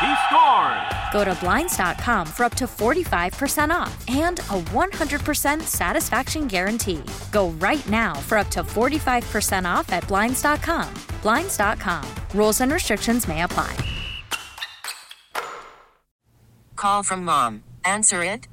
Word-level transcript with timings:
He 0.00 0.14
scores! 0.28 0.90
Go 1.12 1.24
to 1.24 1.34
Blinds.com 1.40 2.26
for 2.26 2.44
up 2.44 2.54
to 2.54 2.64
45% 2.64 3.70
off 3.70 4.08
and 4.08 4.38
a 4.38 4.60
100% 4.72 5.60
satisfaction 5.62 6.46
guarantee. 6.46 7.02
Go 7.30 7.50
right 7.60 7.86
now 7.88 8.14
for 8.14 8.38
up 8.38 8.48
to 8.48 8.62
45% 8.62 9.66
off 9.66 9.92
at 9.92 10.06
Blinds.com. 10.08 10.94
Blinds.com. 11.20 12.08
Rules 12.34 12.60
and 12.62 12.72
restrictions 12.72 13.28
may 13.28 13.42
apply. 13.42 13.76
Call 16.76 17.02
from 17.02 17.24
mom. 17.24 17.62
Answer 17.84 18.24
it. 18.24 18.46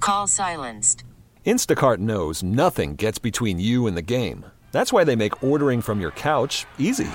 Call 0.00 0.26
silenced. 0.26 1.04
Instacart 1.44 1.98
knows 1.98 2.42
nothing 2.42 2.96
gets 2.96 3.18
between 3.20 3.60
you 3.60 3.86
and 3.86 3.96
the 3.96 4.02
game. 4.02 4.46
That's 4.72 4.92
why 4.92 5.04
they 5.04 5.14
make 5.14 5.44
ordering 5.44 5.80
from 5.80 6.00
your 6.00 6.10
couch 6.10 6.66
easy. 6.76 7.08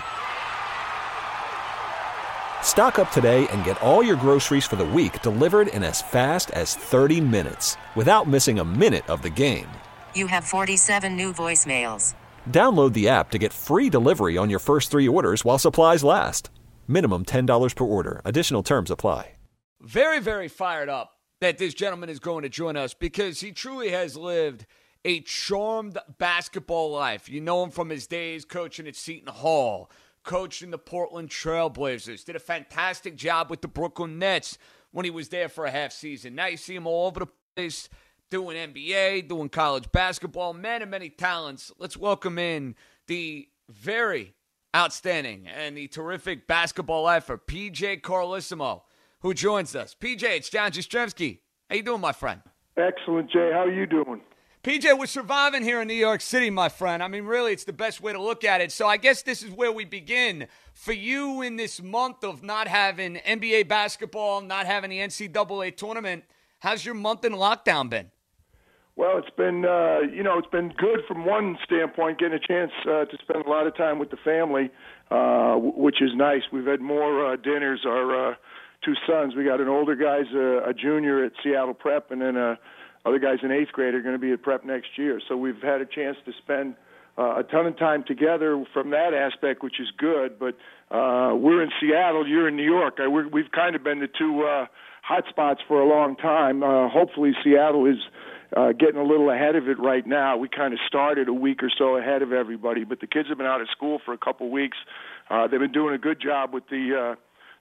Stock 2.62 2.98
up 2.98 3.12
today 3.12 3.48
and 3.50 3.66
get 3.66 3.80
all 3.81 4.02
your 4.02 4.16
groceries 4.16 4.66
for 4.66 4.78
the 4.78 4.86
week 4.86 5.22
delivered 5.22 5.67
in 5.67 5.84
as 5.84 6.02
fast 6.02 6.50
as 6.52 6.76
30 6.76 7.20
minutes 7.20 7.76
without 7.95 8.28
missing 8.28 8.58
a 8.59 8.64
minute 8.64 9.08
of 9.09 9.22
the 9.22 9.30
game. 9.30 9.67
You 10.16 10.28
have 10.28 10.45
47 10.45 11.17
new 11.17 11.34
voicemails. 11.34 12.14
Download 12.50 12.94
the 12.94 13.09
app 13.09 13.30
to 13.32 13.38
get 13.38 13.52
free 13.52 13.89
delivery 13.89 14.38
on 14.38 14.50
your 14.50 14.59
first 14.59 14.89
three 14.89 15.09
orders 15.09 15.44
while 15.44 15.59
supplies 15.59 16.02
last. 16.02 16.50
Minimum 16.88 17.26
$10 17.26 17.76
per 17.76 17.84
order. 17.84 18.22
Additional 18.23 18.64
terms 18.64 18.89
apply. 18.89 19.32
Very, 19.82 20.20
very 20.20 20.48
fired 20.48 20.89
up 20.89 21.17
that 21.39 21.58
this 21.58 21.73
gentleman 21.73 22.09
is 22.09 22.20
going 22.20 22.44
to 22.44 22.50
join 22.50 22.78
us 22.78 22.94
because 22.94 23.42
he 23.42 23.52
truly 23.52 23.89
has 23.89 24.16
lived 24.16 24.67
a 25.04 25.22
charmed 25.22 25.98
basketball 26.20 26.92
life. 26.92 27.28
You 27.28 27.42
know 27.42 27.64
him 27.64 27.72
from 27.72 27.89
his 27.89 28.06
days 28.06 28.45
coaching 28.45 28.88
at 28.88 28.95
Seton 28.95 29.34
Hall, 29.34 29.89
coaching 30.23 30.72
the 30.72 30.77
Portland 30.77 31.30
Trailblazers, 31.30 32.25
did 32.25 32.36
a 32.36 32.39
fantastic 32.39 33.16
job 33.16 33.50
with 33.50 33.61
the 33.61 33.67
Brooklyn 33.67 34.19
Nets 34.19 34.58
when 34.91 35.05
he 35.05 35.11
was 35.11 35.30
there 35.30 35.50
for 35.50 35.66
a 35.66 35.72
half 35.72 35.91
season. 35.91 36.36
Now 36.36 36.47
you 36.47 36.58
see 36.58 36.75
him 36.75 36.88
all 36.88 37.08
over 37.08 37.22
the 37.22 37.27
place 37.55 37.89
doing 38.30 38.55
NBA, 38.55 39.27
doing 39.27 39.49
college 39.49 39.92
basketball, 39.92 40.53
man 40.53 40.81
of 40.81 40.89
many 40.89 41.09
talents. 41.09 41.72
Let's 41.77 41.97
welcome 41.97 42.39
in 42.39 42.75
the 43.08 43.47
very 43.69 44.33
outstanding 44.75 45.47
and 45.47 45.77
the 45.77 45.88
terrific 45.88 46.47
basketball 46.47 47.03
lifer, 47.03 47.38
PJ 47.38 48.02
Carlesimo, 48.02 48.83
who 49.22 49.33
joins 49.33 49.75
us. 49.75 49.95
PJ, 49.99 50.23
it's 50.23 50.49
John 50.49 50.72
Jastremski. 50.72 51.39
How 51.69 51.75
you 51.75 51.83
doing, 51.83 52.02
my 52.02 52.14
friend? 52.14 52.42
Excellent, 52.77 53.30
Jay. 53.30 53.49
How 53.52 53.64
are 53.64 53.72
you 53.72 53.86
doing? 53.86 54.22
PJ, 54.64 54.95
we're 55.00 55.08
surviving 55.08 55.64
here 55.64 55.81
in 55.81 55.88
New 55.88 55.95
York 55.95 56.22
City, 56.22 56.52
my 56.52 56.70
friend. 56.70 57.02
I 57.02 57.08
mean, 57.08 57.23
really, 57.23 57.52
it's 57.52 57.64
the 57.64 57.73
best 57.73 57.99
way 57.99 58.14
to 58.14 58.22
look 58.22 58.44
at 58.44 58.61
it. 58.61 58.72
So 58.72 58.88
I 58.88 58.98
guess 58.98 59.23
this 59.23 59.42
is 59.42 59.49
where 59.49 59.72
we 59.72 59.86
begin. 59.86 60.48
For 60.73 60.94
you 60.94 61.42
in 61.42 61.55
this 61.55 61.82
month 61.82 62.23
of 62.23 62.44
not 62.44 62.67
having 62.67 63.16
NBA 63.16 63.67
basketball, 63.67 64.39
not 64.42 64.67
having 64.67 64.92
the 64.92 64.99
NCAA 64.99 65.76
tournament, 65.76 66.26
how's 66.60 66.86
your 66.86 66.94
month 66.94 67.26
in 67.26 67.33
lockdown 67.33 67.89
been? 67.89 68.11
Well, 68.95 69.17
it's 69.17 69.36
been 69.36 69.66
uh, 69.66 70.02
you 70.14 70.22
know 70.22 70.38
it's 70.38 70.52
been 70.52 70.72
good 70.78 70.99
from 71.08 71.26
one 71.26 71.58
standpoint, 71.66 72.20
getting 72.20 72.36
a 72.36 72.48
chance 72.48 72.72
uh, 72.83 73.05
to 73.05 73.17
spend 73.20 73.43
a 73.43 73.49
lot 73.49 73.66
of 73.66 73.76
time 73.76 73.98
with 73.98 74.11
the 74.11 74.17
family, 74.17 74.70
uh, 75.10 75.54
w- 75.54 75.73
which 75.73 76.04
is 76.04 76.11
nice. 76.14 76.43
We've 76.54 76.67
had 76.67 76.82
more 76.82 77.33
uh, 77.33 77.36
dinners. 77.36 77.82
Our 77.83 78.33
uh, 78.33 78.36
two 78.86 78.93
sons, 79.08 79.33
we 79.36 79.43
got 79.43 79.60
an 79.60 79.70
older 79.70 79.95
guy's 79.95 80.32
a, 80.36 80.70
a 80.70 80.73
junior 80.76 81.26
at 81.26 81.32
Seattle 81.42 81.73
Prep, 81.73 82.11
and 82.11 82.22
then 82.22 82.38
uh, 82.38 82.58
other 83.06 83.20
guys 83.20 83.39
in 83.44 83.52
eighth 83.52 83.72
grade 83.72 83.94
are 83.94 84.02
going 84.02 84.16
to 84.16 84.20
be 84.20 84.32
at 84.32 84.42
Prep 84.42 84.64
next 84.66 84.98
year. 84.98 85.20
So 85.28 85.36
we've 85.38 85.62
had 85.62 85.82
a 85.82 85.86
chance 85.86 86.17
to 86.26 86.32
spend 86.44 86.76
uh, 87.17 87.39
a 87.39 87.44
ton 87.44 87.66
of 87.66 87.78
time 87.78 88.04
together 88.08 88.64
from 88.73 88.92
that 88.92 89.14
aspect, 89.14 89.64
which 89.64 89.80
is 89.80 89.88
good. 89.98 90.39
But 90.39 90.56
uh, 90.95 91.36
we're 91.36 91.64
in 91.64 91.72
Seattle, 91.80 92.28
you're 92.28 92.48
in 92.48 92.56
New 92.56 92.70
York. 92.70 92.98
I, 93.00 93.08
we're, 93.08 93.28
we've 93.28 93.52
kind 93.52 93.76
of 93.76 93.84
been 93.84 94.00
the 94.00 94.08
two 94.08 94.44
uh, 94.44 94.67
hot 95.04 95.23
spots 95.30 95.61
for 95.67 95.82
a 95.82 95.88
long 95.88 96.16
time. 96.16 96.64
Uh, 96.64 96.90
hopefully, 96.90 97.32
Seattle 97.44 97.86
is 97.86 97.98
uh, 98.56 98.72
getting 98.73 98.98
a 98.98 99.04
little 99.04 99.30
ahead 99.30 99.56
of 99.56 99.67
it 99.67 99.80
right 99.80 100.06
now. 100.06 100.38
We 100.38 100.50
kind 100.50 100.73
of 100.73 100.80
started 100.88 101.28
a 101.28 101.34
week 101.34 101.64
or 101.64 101.72
so 101.76 101.98
ahead 101.98 102.22
of 102.22 102.34
everybody, 102.34 102.84
but 102.84 103.00
the 103.00 103.08
kids 103.08 103.30
have 103.30 103.38
been 103.38 103.48
out 103.48 103.61
of 103.61 103.67
school 103.72 104.00
for 104.06 104.14
a 104.14 104.17
couple 104.17 104.50
weeks. 104.50 104.78
Uh, 105.30 105.48
they've 105.48 105.60
been 105.60 105.72
doing 105.72 105.95
a 105.95 105.98
good 105.98 106.22
job 106.22 106.54
with 106.54 106.67
the 106.70 107.16
uh, 107.16 107.16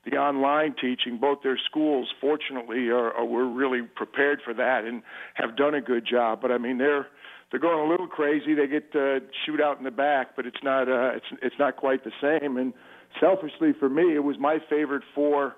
the 0.05 0.17
online 0.17 0.75
teaching. 0.81 1.19
Both 1.19 1.43
their 1.43 1.59
schools, 1.59 2.09
fortunately, 2.21 2.89
are, 2.89 3.13
are 3.13 3.25
were 3.25 3.49
really 3.49 3.83
prepared 3.83 4.41
for 4.45 4.55
that 4.55 4.85
and 4.85 5.03
have 5.35 5.57
done 5.57 5.75
a 5.75 5.81
good 5.81 6.07
job. 6.07 6.41
But 6.41 6.53
I 6.53 6.59
mean, 6.59 6.79
they're 6.79 7.07
they're 7.51 7.61
going 7.61 7.87
a 7.87 7.91
little 7.91 8.07
crazy. 8.07 8.55
They 8.55 8.67
get 8.67 8.95
uh, 8.95 9.21
shoot 9.45 9.61
out 9.61 9.79
in 9.79 9.85
the 9.85 9.91
back, 9.91 10.37
but 10.37 10.47
it's 10.47 10.63
not 10.63 10.89
uh, 10.89 11.17
it's 11.17 11.27
it's 11.43 11.57
not 11.59 11.77
quite 11.77 12.05
the 12.05 12.13
same. 12.21 12.57
And 12.57 12.73
selfishly 13.21 13.73
for 13.79 13.89
me, 13.89 14.15
it 14.15 14.25
was 14.25 14.37
my 14.39 14.59
favorite 14.69 15.03
four 15.15 15.57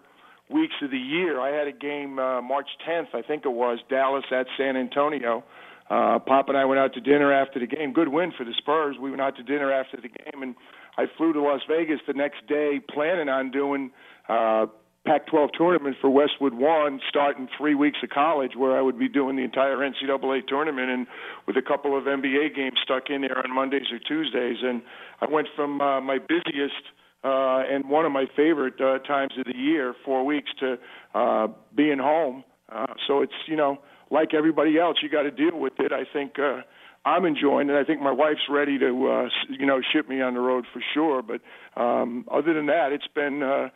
weeks 0.51 0.75
of 0.83 0.91
the 0.91 0.99
year. 0.99 1.41
I 1.41 1.57
had 1.57 1.67
a 1.67 1.73
game 1.73 2.19
uh, 2.19 2.43
March 2.43 2.69
10th, 2.89 3.15
I 3.15 3.23
think 3.23 3.45
it 3.45 3.53
was, 3.53 3.79
Dallas 3.89 4.25
at 4.31 4.47
San 4.59 4.77
Antonio. 4.77 5.45
Uh, 5.91 6.19
Pop 6.19 6.49
and 6.49 6.57
I 6.57 6.65
went 6.65 6.79
out 6.79 6.95
to 6.95 7.01
dinner 7.01 7.33
after 7.33 7.59
the 7.59 7.67
game. 7.67 7.93
Good 7.93 8.09
win 8.09 8.33
for 8.37 8.45
the 8.45 8.55
Spurs. 8.59 8.97
We 9.01 9.11
went 9.11 9.21
out 9.21 9.37
to 9.37 9.43
dinner 9.43 9.73
after 9.73 9.97
the 9.97 10.09
game, 10.09 10.43
and 10.43 10.55
I 10.97 11.05
flew 11.17 11.33
to 11.33 11.43
Las 11.43 11.61
Vegas 11.69 12.01
the 12.07 12.13
next 12.15 12.47
day, 12.47 12.81
planning 12.93 13.29
on 13.29 13.51
doing 13.51 13.91
uh, 14.29 14.67
Pac-12 15.05 15.49
tournament 15.59 15.97
for 16.01 16.11
Westwood 16.11 16.55
One, 16.55 17.01
starting 17.09 17.49
three 17.59 17.75
weeks 17.75 17.99
of 18.05 18.11
college, 18.11 18.53
where 18.57 18.77
I 18.77 18.81
would 18.81 18.99
be 18.99 19.09
doing 19.09 19.35
the 19.35 19.43
entire 19.43 19.79
NCAA 19.79 20.47
tournament, 20.47 20.91
and 20.91 21.07
with 21.47 21.57
a 21.57 21.63
couple 21.63 21.99
of 21.99 22.05
NBA 22.05 22.55
games 22.55 22.79
stuck 22.85 23.11
in 23.11 23.23
there 23.23 23.39
on 23.39 23.53
Mondays 23.53 23.91
or 23.91 23.99
Tuesdays. 23.99 24.59
And 24.63 24.83
I 25.21 25.27
went 25.29 25.49
from 25.57 25.81
uh, 25.81 26.01
my 26.01 26.19
busiest 26.19 26.83
uh, 27.25 27.63
and 27.69 27.89
one 27.89 28.05
of 28.07 28.13
my 28.13 28.27
favorite 28.37 28.81
uh, 28.81 28.99
times 29.01 29.33
of 29.39 29.45
the 29.45 29.57
year, 29.57 29.95
four 30.05 30.25
weeks, 30.25 30.51
to 30.61 30.79
uh, 31.15 31.49
being 31.75 31.99
home. 31.99 32.45
Uh, 32.71 32.87
so 33.07 33.23
it's 33.23 33.35
you 33.47 33.57
know 33.57 33.79
like 34.11 34.35
everybody 34.35 34.79
else, 34.79 34.99
you 35.03 35.09
got 35.09 35.23
to 35.23 35.31
deal 35.31 35.59
with 35.59 35.75
it. 35.79 35.93
I 35.93 36.05
think 36.13 36.39
uh, 36.39 36.61
I'm 37.05 37.25
enjoying 37.25 37.71
it. 37.71 37.75
I 37.75 37.85
think 37.85 38.01
my 38.01 38.13
wife's 38.13 38.49
ready 38.49 38.79
to 38.79 39.09
uh, 39.09 39.29
you 39.49 39.67
know 39.67 39.81
ship 39.93 40.09
me 40.09 40.21
on 40.21 40.35
the 40.35 40.41
road 40.41 40.65
for 40.73 40.83
sure. 40.95 41.23
But 41.23 41.41
um, 41.81 42.25
other 42.31 42.55
than 42.55 42.67
that, 42.67 42.93
it's 42.93 43.09
been. 43.13 43.43
Uh, 43.43 43.69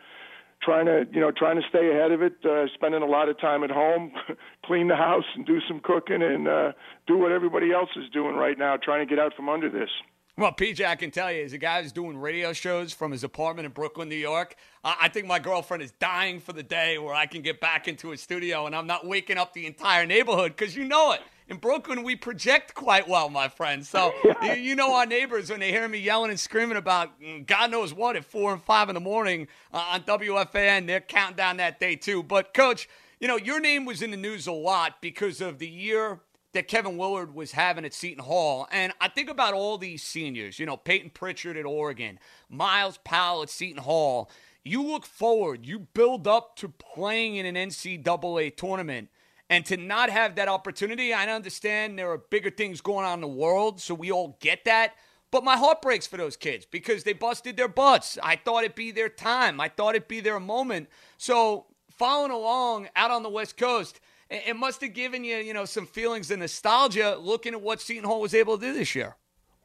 trying 0.67 0.87
to 0.87 1.07
you 1.13 1.21
know 1.21 1.31
trying 1.31 1.57
to 1.57 1.63
stay 1.69 1.91
ahead 1.93 2.11
of 2.11 2.21
it 2.21 2.35
uh 2.45 2.67
spending 2.75 3.03
a 3.03 3.07
lot 3.07 3.29
of 3.29 3.41
time 3.41 3.63
at 3.63 3.71
home 3.71 4.11
clean 4.67 4.89
the 4.89 4.97
house 4.97 5.25
and 5.37 5.47
do 5.47 5.61
some 5.69 5.81
cooking 5.81 6.23
and 6.23 6.49
uh 6.49 6.73
do 7.07 7.17
what 7.17 7.31
everybody 7.33 7.73
else 7.73 7.91
is 7.97 8.11
doing 8.13 8.35
right 8.35 8.59
now 8.59 8.77
trying 8.77 9.07
to 9.07 9.09
get 9.09 9.19
out 9.19 9.33
from 9.35 9.49
under 9.49 9.71
this 9.71 9.91
Well, 10.39 10.53
PJ, 10.53 10.85
I 10.85 10.97
can 10.97 11.11
tell 11.11 11.33
you, 11.33 11.43
as 11.45 11.55
a 11.55 11.59
guy 11.59 11.81
who's 11.81 11.93
doing 11.93 12.19
radio 12.19 12.53
shows 12.53 12.93
from 12.93 13.11
his 13.11 13.25
apartment 13.25 13.65
in 13.65 13.73
Brooklyn, 13.73 14.11
New 14.11 14.17
York, 14.17 14.55
I, 14.85 14.97
I 15.03 15.09
think 15.09 15.27
my 15.27 15.39
girlfriend 15.39 15.83
is 15.83 15.93
dying 15.93 16.41
for 16.41 16.53
the 16.53 16.63
day 16.63 16.99
where 16.99 17.15
I 17.15 17.25
can 17.25 17.41
get 17.41 17.59
back 17.59 17.89
into 17.89 18.13
a 18.13 18.19
studio 18.19 18.67
and 18.67 18.77
I'm 18.77 18.87
not 18.87 19.07
waking 19.07 19.39
up 19.39 19.55
the 19.55 19.65
entire 19.65 20.05
neighborhood 20.05 20.55
because 20.55 20.77
you 20.77 20.85
know 20.85 21.13
it. 21.13 21.23
In 21.49 21.59
Brooklyn, 21.59 22.03
we 22.03 22.17
project 22.17 22.75
quite 22.75 23.07
well, 23.07 23.29
my 23.29 23.49
friend. 23.49 23.87
So 23.87 24.13
you, 24.43 24.53
you 24.55 24.75
know 24.75 24.95
our 24.95 25.07
neighbors 25.07 25.49
when 25.51 25.61
they 25.61 25.71
hear 25.71 25.87
me 25.87 25.99
yelling 25.99 26.31
and 26.31 26.41
screaming 26.41 26.77
about 26.77 27.21
mm, 27.21 27.47
God 27.47 27.71
knows 27.71 27.95
what 27.95 28.17
at 28.17 28.25
four 28.25 28.53
and 28.53 28.63
five 28.63 28.89
in 28.89 28.95
the 28.95 29.01
morning 29.01 29.47
uh, 29.73 29.93
on 29.93 30.03
WFAN, 30.03 30.87
they're 30.87 31.01
counting 31.01 31.37
down 31.37 31.59
that 31.59 31.79
day 31.79 31.95
too. 31.95 32.23
But 32.23 32.53
coach, 32.53 32.89
you 33.21 33.29
know 33.29 33.37
your 33.37 33.61
name 33.61 33.85
was 33.85 34.03
in 34.03 34.11
the 34.11 34.17
news 34.17 34.49
a 34.49 34.53
lot 34.53 35.01
because 35.01 35.41
of 35.41 35.59
the 35.59 35.69
year 35.69 36.21
that 36.53 36.69
Kevin 36.69 36.97
Willard 36.97 37.35
was 37.35 37.53
having 37.53 37.85
at 37.85 37.95
Seton 37.95 38.25
Hall. 38.25 38.67
And 38.73 38.93
I 39.01 39.09
think 39.09 39.29
about 39.29 39.55
all 39.55 39.77
these 39.79 40.03
seniors, 40.03 40.59
you 40.59 40.65
know, 40.65 40.77
Payton 40.77 41.11
Pritchard 41.11 41.57
at 41.57 41.67
Oregon, 41.67 42.19
Myles 42.49 42.99
Powell 43.05 43.43
at 43.43 43.51
Seton 43.51 43.83
Hall. 43.83 44.31
You 44.65 44.83
look 44.83 45.07
forward, 45.07 45.67
you 45.67 45.79
build 45.79 46.27
up 46.27 46.57
to 46.57 46.69
playing 46.69 47.37
in 47.37 47.47
an 47.47 47.55
NCAA 47.55 48.57
tournament. 48.57 49.11
And 49.49 49.65
to 49.67 49.77
not 49.77 50.11
have 50.11 50.35
that 50.37 50.49
opportunity, 50.49 51.15
I 51.15 51.27
understand 51.33 51.99
there 51.99 52.11
are 52.11 52.19
bigger 52.19 52.51
things 52.51 52.81
going 52.81 53.07
on 53.07 53.15
in 53.15 53.21
the 53.21 53.29
world, 53.29 53.81
so 53.81 53.95
we 53.95 54.11
all 54.11 54.37
get 54.41 54.65
that. 54.65 54.95
But 55.31 55.45
my 55.45 55.57
heart 55.57 55.83
breaks 55.83 56.07
for 56.07 56.17
those 56.17 56.37
kids 56.37 56.67
because 56.67 57.05
they 57.05 57.13
busted 57.13 57.57
their 57.57 57.69
butts. 57.69 58.19
I 58.23 58.37
thought 58.37 58.65
it'd 58.65 58.75
be 58.75 58.91
their 58.91 59.09
time. 59.09 59.61
I 59.61 59.69
thought 59.69 59.95
it'd 59.95 60.09
be 60.09 60.21
their 60.21 60.41
moment. 60.41 60.89
So 61.19 61.67
following 61.91 62.31
along 62.31 62.89
out 62.97 63.11
on 63.11 63.23
the 63.23 63.29
West 63.29 63.57
Coast, 63.57 64.01
it 64.31 64.57
must 64.57 64.81
have 64.81 64.95
given 64.95 65.25
you, 65.25 65.37
you 65.37 65.55
know, 65.55 65.65
some 65.65 65.87
feelings 65.87 66.31
of 66.31 66.41
nostalgia 66.41 67.17
looking 67.21 67.55
at 67.55 67.63
what 67.63 67.81
Seton 67.81 68.05
Hall 68.05 68.21
was 68.21 68.35
able 68.35 68.59
to 68.59 68.67
do 68.67 68.73
this 68.73 68.95
year. 68.95 69.17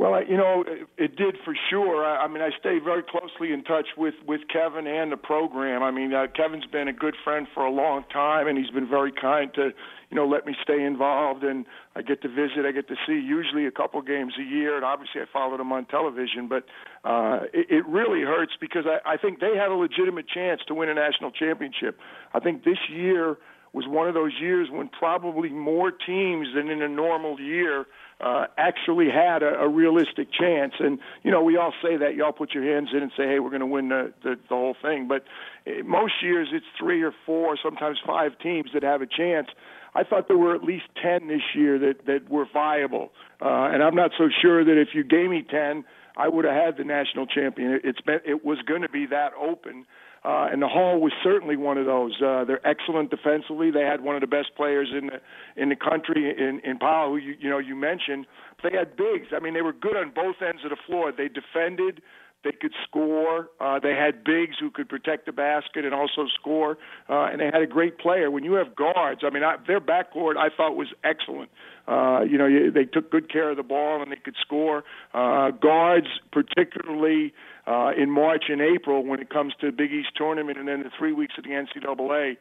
Well, 0.01 0.19
you 0.27 0.35
know, 0.35 0.63
it, 0.65 0.87
it 0.97 1.15
did 1.15 1.37
for 1.45 1.55
sure. 1.69 2.03
I, 2.03 2.25
I 2.25 2.27
mean, 2.27 2.41
I 2.41 2.49
stay 2.59 2.79
very 2.83 3.03
closely 3.03 3.53
in 3.53 3.63
touch 3.63 3.85
with 3.95 4.15
with 4.27 4.41
Kevin 4.51 4.87
and 4.87 5.11
the 5.11 5.15
program. 5.15 5.83
I 5.83 5.91
mean, 5.91 6.11
uh, 6.11 6.25
Kevin's 6.35 6.65
been 6.65 6.87
a 6.87 6.93
good 6.93 7.13
friend 7.23 7.45
for 7.53 7.63
a 7.63 7.69
long 7.69 8.03
time, 8.11 8.47
and 8.47 8.57
he's 8.57 8.71
been 8.71 8.89
very 8.89 9.11
kind 9.11 9.53
to, 9.53 9.69
you 10.09 10.15
know, 10.17 10.27
let 10.27 10.47
me 10.47 10.55
stay 10.63 10.83
involved. 10.83 11.43
And 11.43 11.67
I 11.95 12.01
get 12.01 12.23
to 12.23 12.29
visit, 12.29 12.65
I 12.65 12.71
get 12.71 12.87
to 12.87 12.95
see 13.05 13.13
usually 13.13 13.67
a 13.67 13.71
couple 13.71 14.01
games 14.01 14.33
a 14.39 14.43
year, 14.43 14.75
and 14.75 14.83
obviously 14.83 15.21
I 15.21 15.25
followed 15.31 15.59
him 15.59 15.71
on 15.71 15.85
television. 15.85 16.47
But 16.47 16.63
uh, 17.05 17.41
it, 17.53 17.67
it 17.69 17.85
really 17.85 18.21
hurts 18.21 18.53
because 18.59 18.85
I, 18.87 19.07
I 19.07 19.17
think 19.17 19.39
they 19.39 19.55
had 19.55 19.69
a 19.69 19.75
legitimate 19.75 20.27
chance 20.27 20.61
to 20.67 20.73
win 20.73 20.89
a 20.89 20.95
national 20.95 21.29
championship. 21.29 21.99
I 22.33 22.39
think 22.39 22.63
this 22.63 22.79
year 22.89 23.37
was 23.73 23.85
one 23.87 24.07
of 24.07 24.13
those 24.13 24.33
years 24.39 24.67
when 24.69 24.89
probably 24.89 25.49
more 25.49 25.91
teams 25.91 26.47
than 26.53 26.69
in 26.69 26.81
a 26.81 26.89
normal 26.89 27.39
year 27.39 27.85
uh, 28.19 28.45
actually 28.57 29.09
had 29.09 29.41
a, 29.41 29.61
a 29.61 29.67
realistic 29.67 30.27
chance. 30.31 30.73
And 30.79 30.99
you 31.23 31.31
know, 31.31 31.41
we 31.41 31.57
all 31.57 31.73
say 31.81 31.97
that. 31.97 32.15
Y'all 32.15 32.33
put 32.33 32.53
your 32.53 32.63
hands 32.63 32.89
in 32.93 33.01
and 33.01 33.11
say, 33.17 33.27
"Hey, 33.27 33.39
we're 33.39 33.49
going 33.49 33.61
to 33.61 33.65
win 33.65 33.89
the, 33.89 34.13
the 34.23 34.35
the 34.35 34.55
whole 34.55 34.75
thing." 34.81 35.07
But 35.07 35.23
uh, 35.65 35.83
most 35.83 36.13
years, 36.21 36.49
it's 36.51 36.65
three 36.77 37.01
or 37.01 37.13
four, 37.25 37.57
sometimes 37.61 37.97
five 38.05 38.37
teams 38.39 38.71
that 38.73 38.83
have 38.83 39.01
a 39.01 39.07
chance. 39.07 39.47
I 39.95 40.03
thought 40.03 40.27
there 40.27 40.37
were 40.37 40.55
at 40.55 40.63
least 40.63 40.85
ten 41.01 41.27
this 41.27 41.41
year 41.55 41.79
that 41.79 42.05
that 42.05 42.29
were 42.29 42.45
viable, 42.51 43.11
uh, 43.41 43.69
and 43.71 43.81
I'm 43.81 43.95
not 43.95 44.11
so 44.17 44.29
sure 44.41 44.63
that 44.63 44.79
if 44.79 44.89
you 44.93 45.03
gave 45.03 45.29
me 45.29 45.43
ten, 45.49 45.83
I 46.15 46.27
would 46.27 46.45
have 46.45 46.53
had 46.53 46.77
the 46.77 46.83
national 46.83 47.25
champion. 47.25 47.79
It's 47.83 48.01
been 48.01 48.19
it 48.25 48.45
was 48.45 48.59
going 48.67 48.81
to 48.83 48.89
be 48.89 49.07
that 49.07 49.31
open. 49.39 49.85
Uh, 50.23 50.49
and 50.51 50.61
the 50.61 50.67
Hall 50.67 51.01
was 51.01 51.11
certainly 51.23 51.55
one 51.55 51.79
of 51.79 51.87
those. 51.87 52.21
Uh, 52.21 52.43
they're 52.45 52.65
excellent 52.65 53.09
defensively. 53.09 53.71
They 53.71 53.81
had 53.81 54.01
one 54.01 54.15
of 54.15 54.21
the 54.21 54.27
best 54.27 54.55
players 54.55 54.89
in 54.95 55.07
the 55.07 55.19
in 55.55 55.69
the 55.69 55.75
country 55.75 56.29
in 56.29 56.59
in 56.63 56.77
Powell, 56.77 57.09
who 57.09 57.17
you, 57.17 57.35
you 57.39 57.49
know 57.49 57.57
you 57.57 57.75
mentioned. 57.75 58.27
They 58.61 58.77
had 58.77 58.95
bigs. 58.95 59.27
I 59.35 59.39
mean, 59.39 59.55
they 59.55 59.63
were 59.63 59.73
good 59.73 59.97
on 59.97 60.11
both 60.13 60.35
ends 60.45 60.63
of 60.63 60.69
the 60.69 60.77
floor. 60.85 61.11
They 61.11 61.27
defended. 61.27 62.01
They 62.43 62.51
could 62.51 62.73
score. 62.87 63.49
Uh, 63.59 63.79
they 63.79 63.93
had 63.93 64.23
bigs 64.23 64.55
who 64.59 64.71
could 64.71 64.89
protect 64.89 65.27
the 65.27 65.31
basket 65.31 65.85
and 65.85 65.93
also 65.93 66.25
score. 66.39 66.77
Uh, 67.07 67.25
and 67.25 67.39
they 67.39 67.45
had 67.45 67.61
a 67.61 67.67
great 67.67 67.99
player. 67.99 68.31
When 68.31 68.43
you 68.43 68.53
have 68.53 68.75
guards, 68.75 69.21
I 69.23 69.29
mean, 69.29 69.43
I, 69.43 69.57
their 69.67 69.79
backcourt 69.79 70.37
I 70.37 70.49
thought 70.55 70.75
was 70.75 70.87
excellent. 71.03 71.51
Uh, 71.87 72.21
you 72.21 72.37
know, 72.37 72.47
you, 72.47 72.71
they 72.71 72.85
took 72.85 73.11
good 73.11 73.31
care 73.31 73.51
of 73.51 73.57
the 73.57 73.63
ball 73.63 74.01
and 74.01 74.11
they 74.11 74.15
could 74.15 74.35
score. 74.41 74.83
Uh, 75.13 75.51
guards, 75.51 76.07
particularly 76.31 77.33
uh, 77.67 77.91
in 77.97 78.09
March 78.09 78.45
and 78.49 78.61
April, 78.61 79.05
when 79.05 79.19
it 79.19 79.29
comes 79.29 79.53
to 79.61 79.71
Big 79.71 79.91
East 79.91 80.09
tournament, 80.15 80.57
and 80.57 80.67
then 80.67 80.83
the 80.83 80.91
three 80.97 81.13
weeks 81.13 81.35
of 81.37 81.43
the 81.43 81.51
NCAA 81.51 82.37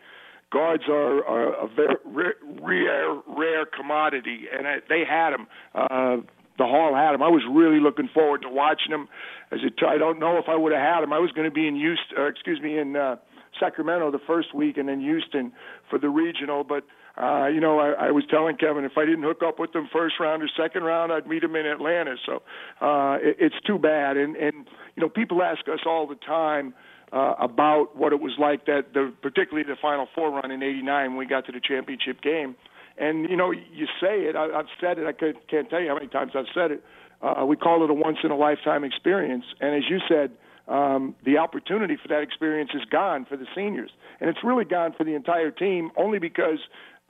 guards 0.50 0.84
are, 0.88 1.24
are 1.24 1.64
a 1.64 1.68
very 1.68 1.96
rare, 2.04 2.34
rare, 2.60 3.14
rare 3.26 3.66
commodity, 3.66 4.46
and 4.56 4.66
I, 4.66 4.76
they 4.88 5.04
had 5.08 5.30
them. 5.30 5.46
Uh, 5.74 6.16
the 6.58 6.66
Hall 6.66 6.94
had 6.94 7.14
him. 7.14 7.22
I 7.22 7.28
was 7.28 7.42
really 7.50 7.80
looking 7.80 8.08
forward 8.12 8.42
to 8.42 8.48
watching 8.50 8.92
him. 8.92 9.08
As 9.50 9.60
it, 9.62 9.74
I 9.86 9.96
don't 9.96 10.18
know 10.18 10.36
if 10.36 10.44
I 10.48 10.56
would 10.56 10.72
have 10.72 10.82
had 10.82 11.02
him. 11.02 11.12
I 11.12 11.18
was 11.18 11.30
going 11.32 11.48
to 11.48 11.54
be 11.54 11.66
in 11.66 11.74
Houston, 11.74 12.18
or 12.18 12.28
excuse 12.28 12.60
me, 12.60 12.78
in 12.78 12.96
uh, 12.96 13.16
Sacramento 13.58 14.10
the 14.10 14.20
first 14.26 14.54
week, 14.54 14.76
and 14.76 14.88
then 14.88 15.00
Houston 15.00 15.52
for 15.88 15.98
the 15.98 16.10
regional. 16.10 16.62
But 16.64 16.84
uh, 17.20 17.46
you 17.48 17.60
know, 17.60 17.78
I, 17.78 18.08
I 18.08 18.10
was 18.10 18.24
telling 18.30 18.56
Kevin 18.56 18.84
if 18.84 18.96
I 18.96 19.04
didn't 19.04 19.24
hook 19.24 19.42
up 19.46 19.58
with 19.58 19.72
them 19.72 19.88
first 19.92 20.14
round 20.18 20.42
or 20.42 20.48
second 20.56 20.84
round, 20.84 21.12
I'd 21.12 21.26
meet 21.26 21.44
him 21.44 21.54
in 21.56 21.66
Atlanta. 21.66 22.16
So 22.24 22.42
uh, 22.80 23.18
it, 23.20 23.36
it's 23.38 23.60
too 23.66 23.78
bad. 23.78 24.16
And 24.16 24.36
and 24.36 24.66
you 24.96 25.02
know, 25.02 25.08
people 25.08 25.42
ask 25.42 25.68
us 25.68 25.80
all 25.86 26.06
the 26.06 26.16
time. 26.16 26.74
Uh, 27.12 27.34
about 27.40 27.96
what 27.96 28.12
it 28.12 28.20
was 28.20 28.30
like 28.38 28.66
that, 28.66 28.94
the, 28.94 29.12
particularly 29.20 29.68
the 29.68 29.74
Final 29.82 30.06
Four 30.14 30.30
run 30.30 30.52
in 30.52 30.62
'89 30.62 31.10
when 31.10 31.16
we 31.16 31.26
got 31.26 31.44
to 31.46 31.50
the 31.50 31.58
championship 31.58 32.22
game. 32.22 32.54
And 32.98 33.28
you 33.28 33.36
know, 33.36 33.50
you 33.50 33.86
say 34.00 34.30
it. 34.30 34.36
I, 34.36 34.44
I've 34.56 34.70
said 34.80 34.96
it. 34.96 35.08
I 35.08 35.10
could, 35.10 35.36
can't 35.48 35.68
tell 35.68 35.80
you 35.80 35.88
how 35.88 35.94
many 35.94 36.06
times 36.06 36.32
I've 36.36 36.52
said 36.54 36.70
it. 36.70 36.84
Uh, 37.20 37.44
we 37.44 37.56
call 37.56 37.82
it 37.82 37.90
a 37.90 37.94
once 37.94 38.18
in 38.22 38.30
a 38.30 38.36
lifetime 38.36 38.84
experience. 38.84 39.44
And 39.60 39.74
as 39.74 39.90
you 39.90 39.98
said, 40.08 40.30
um, 40.70 41.16
the 41.24 41.38
opportunity 41.38 41.96
for 42.00 42.08
that 42.08 42.22
experience 42.22 42.70
is 42.74 42.82
gone 42.90 43.26
for 43.28 43.36
the 43.36 43.46
seniors, 43.54 43.90
and 44.20 44.30
it's 44.30 44.38
really 44.44 44.64
gone 44.64 44.94
for 44.96 45.04
the 45.04 45.14
entire 45.14 45.50
team. 45.50 45.90
Only 45.96 46.18
because 46.18 46.58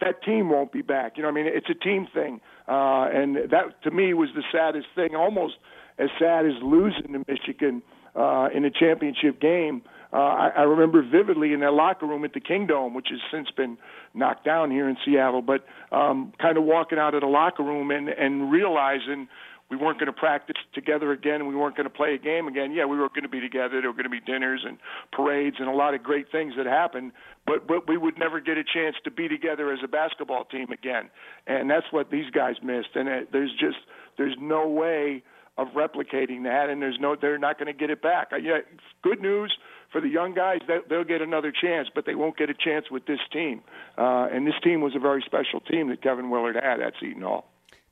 that 0.01 0.23
team 0.23 0.49
won't 0.49 0.73
be 0.73 0.83
back. 0.83 1.17
You 1.17 1.23
know, 1.23 1.29
I 1.29 1.33
mean, 1.33 1.47
it's 1.47 1.69
a 1.69 1.75
team 1.75 2.09
thing, 2.12 2.41
uh, 2.67 3.09
and 3.12 3.37
that 3.51 3.83
to 3.85 3.91
me 3.91 4.15
was 4.15 4.31
the 4.35 4.43
saddest 4.51 4.87
thing. 4.95 5.15
Almost 5.15 5.55
as 5.99 6.09
sad 6.19 6.47
as 6.47 6.55
losing 6.62 7.12
to 7.12 7.25
Michigan 7.29 7.83
uh, 8.17 8.49
in 8.55 8.65
a 8.65 8.71
championship 8.71 9.41
game. 9.41 9.83
Uh, 10.12 10.17
I, 10.17 10.49
I 10.57 10.62
remember 10.62 11.03
vividly 11.03 11.53
in 11.53 11.61
that 11.61 11.73
locker 11.73 12.07
room 12.07 12.25
at 12.25 12.33
the 12.33 12.41
Kingdome, 12.41 12.95
which 12.95 13.09
has 13.11 13.21
since 13.31 13.49
been 13.57 13.79
knocked 14.12 14.45
down 14.45 14.71
here 14.71 14.89
in 14.89 14.97
Seattle, 15.05 15.43
but 15.43 15.65
um, 15.93 16.33
kind 16.41 16.59
of 16.59 16.65
walking 16.65 16.99
out 16.99 17.15
of 17.15 17.21
the 17.21 17.29
locker 17.29 17.62
room 17.62 17.93
and, 17.93 18.09
and 18.09 18.51
realizing 18.51 19.29
we 19.70 19.76
weren't 19.76 19.99
going 19.99 20.12
to 20.12 20.19
practice 20.19 20.56
together 20.75 21.12
again 21.12 21.46
we 21.46 21.55
weren't 21.55 21.76
going 21.76 21.88
to 21.88 21.94
play 21.94 22.14
a 22.14 22.19
game 22.19 22.49
again. 22.49 22.72
Yeah, 22.72 22.84
we 22.84 22.99
were 22.99 23.08
going 23.08 23.22
to 23.22 23.28
be 23.28 23.40
together. 23.40 23.81
There 23.81 23.90
were 23.90 23.96
going 23.96 24.05
to 24.05 24.11
be 24.11 24.20
dinners 24.20 24.64
and 24.67 24.78
parades 25.12 25.56
and 25.58 25.69
a 25.69 25.72
lot 25.72 25.94
of 25.94 26.02
great 26.02 26.31
things 26.31 26.55
that 26.56 26.67
happened, 26.67 27.12
but 27.46 27.67
but 27.67 27.88
we 27.88 27.96
would 27.96 28.19
never 28.19 28.40
get 28.40 28.58
a 28.58 28.64
chance 28.64 28.96
to 29.05 29.11
be 29.11 29.28
together 29.28 29.72
as 29.72 29.81
a 29.84 29.88
basketball 29.88 30.44
team 30.44 30.70
again. 30.70 31.11
And 31.46 31.70
that's 31.70 31.87
what 31.90 32.11
these 32.11 32.31
guys 32.31 32.56
missed. 32.62 32.94
And 32.94 33.08
it, 33.08 33.32
there's 33.32 33.52
just 33.52 33.78
there's 34.19 34.37
no 34.40 34.69
way 34.69 35.22
of 35.58 35.69
replicating 35.69 36.44
that 36.44 36.70
and 36.70 36.81
there's 36.81 36.99
no 37.00 37.16
they're 37.20 37.38
not 37.38 37.58
going 37.58 37.66
to 37.73 37.78
get 37.78 37.90
it 37.90 38.02
back. 38.02 38.28
Uh, 38.32 38.37
yeah, 38.37 38.58
good 39.02 39.20
news 39.20 39.56
for 39.93 40.00
the 40.00 40.08
young 40.08 40.34
guys, 40.34 40.61
they, 40.69 40.78
they'll 40.88 41.05
get 41.05 41.20
another 41.20 41.52
chance, 41.52 41.88
but 41.94 42.06
they 42.06 42.14
won't 42.14 42.37
get 42.37 42.49
a 42.49 42.55
chance 42.55 42.87
with 42.90 43.06
this 43.06 43.19
team. 43.32 43.61
Uh, 43.99 44.28
and 44.32 44.46
this 44.46 44.55
team 44.62 44.81
was 44.81 44.94
a 44.94 45.00
very 45.00 45.23
special 45.26 45.61
team 45.61 45.88
that 45.88 46.02
Kevin 46.02 46.31
Willard 46.31 46.56
had 46.56 46.81
at 46.81 46.94
Seton 47.00 47.23
Hall. 47.23 47.44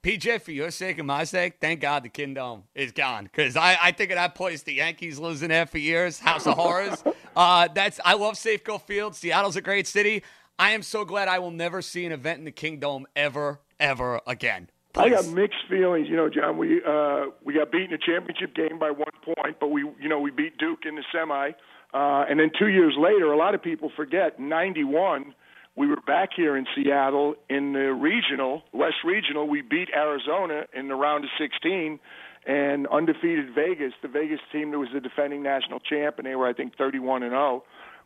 PJ, 0.02 0.40
for 0.42 0.52
your 0.52 0.70
sake 0.70 0.98
and 0.98 1.06
my 1.06 1.24
sake, 1.24 1.54
thank 1.60 1.80
God 1.80 2.04
the 2.04 2.08
Kingdome 2.08 2.62
is 2.74 2.92
gone. 2.92 3.24
Because 3.24 3.56
I, 3.56 3.76
I 3.82 3.92
think 3.92 4.10
of 4.10 4.16
that 4.16 4.36
place, 4.36 4.62
the 4.62 4.74
Yankees 4.74 5.18
losing 5.18 5.48
there 5.48 5.66
for 5.66 5.78
years, 5.78 6.20
House 6.20 6.46
of 6.46 6.54
Horrors. 6.54 7.02
Uh, 7.36 7.68
that's 7.72 8.00
I 8.04 8.14
love 8.14 8.34
Safeco 8.34 8.82
Field. 8.82 9.14
Seattle's 9.14 9.54
a 9.54 9.60
great 9.60 9.86
city. 9.86 10.24
I 10.58 10.70
am 10.70 10.82
so 10.82 11.04
glad 11.04 11.28
I 11.28 11.38
will 11.38 11.52
never 11.52 11.82
see 11.82 12.04
an 12.04 12.10
event 12.10 12.40
in 12.40 12.44
the 12.44 12.50
Kingdome 12.50 13.06
ever, 13.14 13.60
ever 13.78 14.20
again. 14.26 14.70
Please. 14.92 15.02
I 15.04 15.08
got 15.10 15.26
mixed 15.28 15.60
feelings, 15.68 16.08
you 16.08 16.16
know, 16.16 16.28
John. 16.28 16.58
We 16.58 16.82
uh, 16.84 17.26
we 17.44 17.54
got 17.54 17.70
beaten 17.70 17.92
a 17.92 17.98
championship 17.98 18.56
game 18.56 18.76
by 18.80 18.90
one 18.90 19.12
point, 19.22 19.60
but 19.60 19.68
we 19.68 19.82
you 20.00 20.08
know 20.08 20.18
we 20.18 20.32
beat 20.32 20.58
Duke 20.58 20.80
in 20.84 20.96
the 20.96 21.04
semi, 21.12 21.50
uh, 21.94 22.24
and 22.28 22.40
then 22.40 22.50
two 22.58 22.66
years 22.66 22.96
later, 22.98 23.32
a 23.32 23.36
lot 23.36 23.54
of 23.54 23.62
people 23.62 23.92
forget 23.94 24.40
'91 24.40 25.32
we 25.78 25.86
were 25.86 26.00
back 26.04 26.30
here 26.36 26.56
in 26.56 26.66
Seattle 26.74 27.36
in 27.48 27.72
the 27.72 27.92
regional, 27.92 28.62
West 28.72 28.96
Regional. 29.04 29.48
We 29.48 29.62
beat 29.62 29.88
Arizona 29.94 30.64
in 30.74 30.88
the 30.88 30.96
round 30.96 31.24
of 31.24 31.30
16 31.38 32.00
and 32.46 32.86
undefeated 32.88 33.54
Vegas, 33.54 33.92
the 34.02 34.08
Vegas 34.08 34.40
team 34.50 34.72
that 34.72 34.78
was 34.78 34.88
the 34.92 35.00
defending 35.00 35.44
national 35.44 35.78
champ, 35.78 36.18
and 36.18 36.26
they 36.26 36.34
were, 36.34 36.48
I 36.48 36.52
think, 36.52 36.76
31 36.76 37.22
and 37.22 37.30
0, 37.30 37.62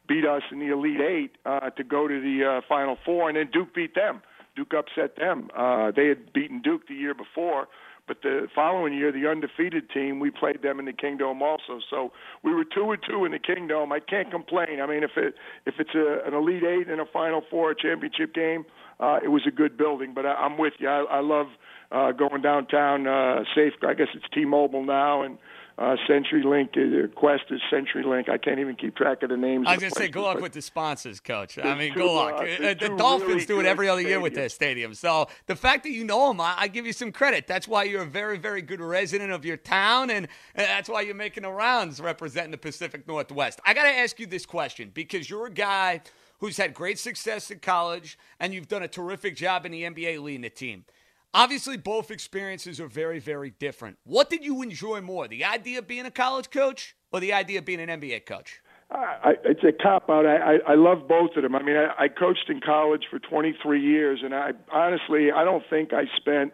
beat 0.07 0.27
us 0.27 0.43
in 0.53 0.59
the 0.59 0.71
Elite 0.71 1.01
Eight 1.01 1.31
uh, 1.47 1.71
to 1.71 1.83
go 1.83 2.07
to 2.07 2.21
the 2.21 2.59
uh, 2.59 2.61
Final 2.69 2.99
Four, 3.07 3.31
and 3.31 3.39
then 3.39 3.49
Duke 3.51 3.75
beat 3.75 3.95
them. 3.95 4.21
Duke 4.55 4.75
upset 4.75 5.17
them. 5.17 5.49
Uh, 5.57 5.93
they 5.97 6.09
had 6.09 6.31
beaten 6.35 6.61
Duke 6.61 6.89
the 6.89 6.95
year 6.95 7.15
before, 7.15 7.69
but 8.09 8.23
the 8.23 8.49
following 8.55 8.95
year, 8.95 9.13
the 9.13 9.29
undefeated 9.29 9.89
team, 9.91 10.19
we 10.19 10.31
played 10.31 10.63
them 10.63 10.81
in 10.81 10.87
the 10.87 10.93
Kingdome 10.93 11.41
also. 11.41 11.81
So 11.89 12.13
we 12.43 12.53
were 12.53 12.65
two 12.65 12.91
and 12.91 13.01
two 13.09 13.25
in 13.25 13.33
the 13.33 13.39
Kingdome. 13.39 13.93
I 13.93 14.01
can't 14.01 14.31
complain. 14.31 14.81
I 14.81 14.87
mean, 14.87 15.05
if 15.05 15.13
it 15.17 15.35
if 15.67 15.75
it's 15.79 15.95
a, 15.95 16.27
an 16.27 16.35
Elite 16.35 16.65
Eight 16.65 16.89
and 16.89 17.01
a 17.01 17.07
Final 17.13 17.43
Four, 17.49 17.71
a 17.71 17.75
championship 17.77 18.35
game, 18.35 18.65
uh, 18.99 19.21
it 19.23 19.29
was 19.29 19.43
a 19.47 19.53
good 19.53 19.77
building. 19.77 20.13
But 20.15 20.27
I, 20.27 20.35
I'm 20.35 20.59
with 20.59 20.75
you. 20.79 20.89
I, 20.89 21.05
I 21.05 21.21
love 21.21 21.47
uh, 21.93 22.13
going 22.13 22.43
downtown. 22.43 23.07
Uh, 23.07 23.45
safe. 23.55 23.75
I 23.87 23.95
guess 23.95 24.09
it's 24.15 24.27
T-Mobile 24.35 24.85
now, 24.85 25.23
and 25.23 25.39
uh, 25.79 25.97
CenturyLink, 26.09 26.71
uh, 26.77 27.09
Qwest 27.19 27.51
is 27.51 27.61
CenturyLink. 27.73 28.29
I 28.29 28.39
can't 28.39 28.59
even 28.59 28.77
keep 28.77 28.95
track 28.95 29.23
of 29.23 29.31
the 29.31 29.37
names. 29.37 29.67
I 29.67 29.73
was 29.73 29.81
going 29.81 29.93
to 29.93 29.99
say, 29.99 30.09
good 30.09 30.23
luck 30.23 30.41
with 30.41 30.53
the 30.53 30.63
sponsors, 30.63 31.19
Coach. 31.19 31.59
I 31.59 31.75
mean, 31.75 31.95
good 31.95 32.13
luck. 32.13 32.35
Uh, 32.35 32.75
the 32.75 32.95
Dolphins 32.97 33.29
really 33.29 33.45
do 33.47 33.61
it 33.61 33.67
every 33.67 33.89
other 33.89 34.03
year 34.03 34.21
with 34.21 34.35
their 34.35 34.49
stadium. 34.49 34.95
So 34.95 35.29
the 35.47 35.57
fact 35.57 35.85
that 35.85 35.93
you 35.93 36.05
know 36.05 36.29
them, 36.29 36.41
I, 36.41 36.55
I, 36.59 36.69
give 36.69 36.87
you 36.87 36.93
some 36.93 37.11
credit. 37.11 37.47
That's 37.47 37.67
why 37.67 37.85
you're 37.85 38.03
a 38.03 38.07
very, 38.07 38.39
very 38.39 38.63
good 38.63 38.81
resident 38.81 39.33
of 39.33 39.45
your 39.45 39.57
town, 39.57 40.11
and 40.11 40.29
that's 40.55 40.89
why 40.89 41.03
you're 41.03 41.15
making 41.15 41.45
the 41.45 41.51
rounds 41.51 42.01
representing 42.01 42.51
the 42.51 42.59
Pacific 42.59 43.09
Northwest. 43.09 43.61
I 43.65 43.75
got 43.75 43.85
to 43.85 43.91
ask 43.91 44.21
you 44.21 44.27
this 44.27 44.47
question 44.47 44.91
because 44.93 45.29
you're 45.29 45.47
a 45.47 45.53
guy 45.53 46.03
who's 46.39 46.57
had 46.57 46.75
great 46.75 46.99
success 46.99 47.51
in 47.51 47.61
college, 47.61 48.19
and 48.41 48.53
you've 48.53 48.69
done 48.69 48.83
a 48.83 48.89
terrific 48.89 49.37
job 49.37 49.65
in 49.65 49.73
the 49.73 49.85
NBA 49.85 50.21
leading 50.21 50.43
the 50.43 50.51
team. 50.51 50.85
Obviously, 51.35 51.79
both 51.79 52.11
experiences 52.11 52.79
are 52.79 52.89
very, 52.89 53.19
very 53.19 53.51
different. 53.51 53.97
What 54.05 54.29
did 54.29 54.45
you 54.45 54.61
enjoy 54.61 55.01
more, 55.01 55.29
the 55.29 55.45
idea 55.45 55.79
of 55.79 55.89
being 55.89 56.05
a 56.05 56.11
college 56.11 56.51
coach 56.51 56.95
or 57.11 57.21
the 57.21 57.33
idea 57.33 57.59
of 57.59 57.65
being 57.65 57.81
an 57.81 57.89
NBA 57.89 58.27
coach? 58.27 58.61
I, 58.91 59.35
it's 59.45 59.65
a 59.65 59.73
cop 59.73 60.11
out. 60.11 60.27
I, 60.27 60.37
I, 60.37 60.59
I 60.69 60.75
love 60.75 61.09
both 61.09 61.31
of 61.37 61.43
them. 61.43 61.55
I 61.55 61.63
mean, 61.63 61.77
I, 61.77 62.05
I 62.05 62.09
coached 62.09 62.51
in 62.51 62.61
college 62.61 63.05
for 63.11 63.19
23 63.19 63.81
years, 63.81 64.21
and 64.23 64.35
I 64.35 64.51
honestly, 64.71 65.33
I 65.33 65.45
don't 65.45 65.65
think 65.71 65.95
I 65.95 66.05
spent 66.17 66.53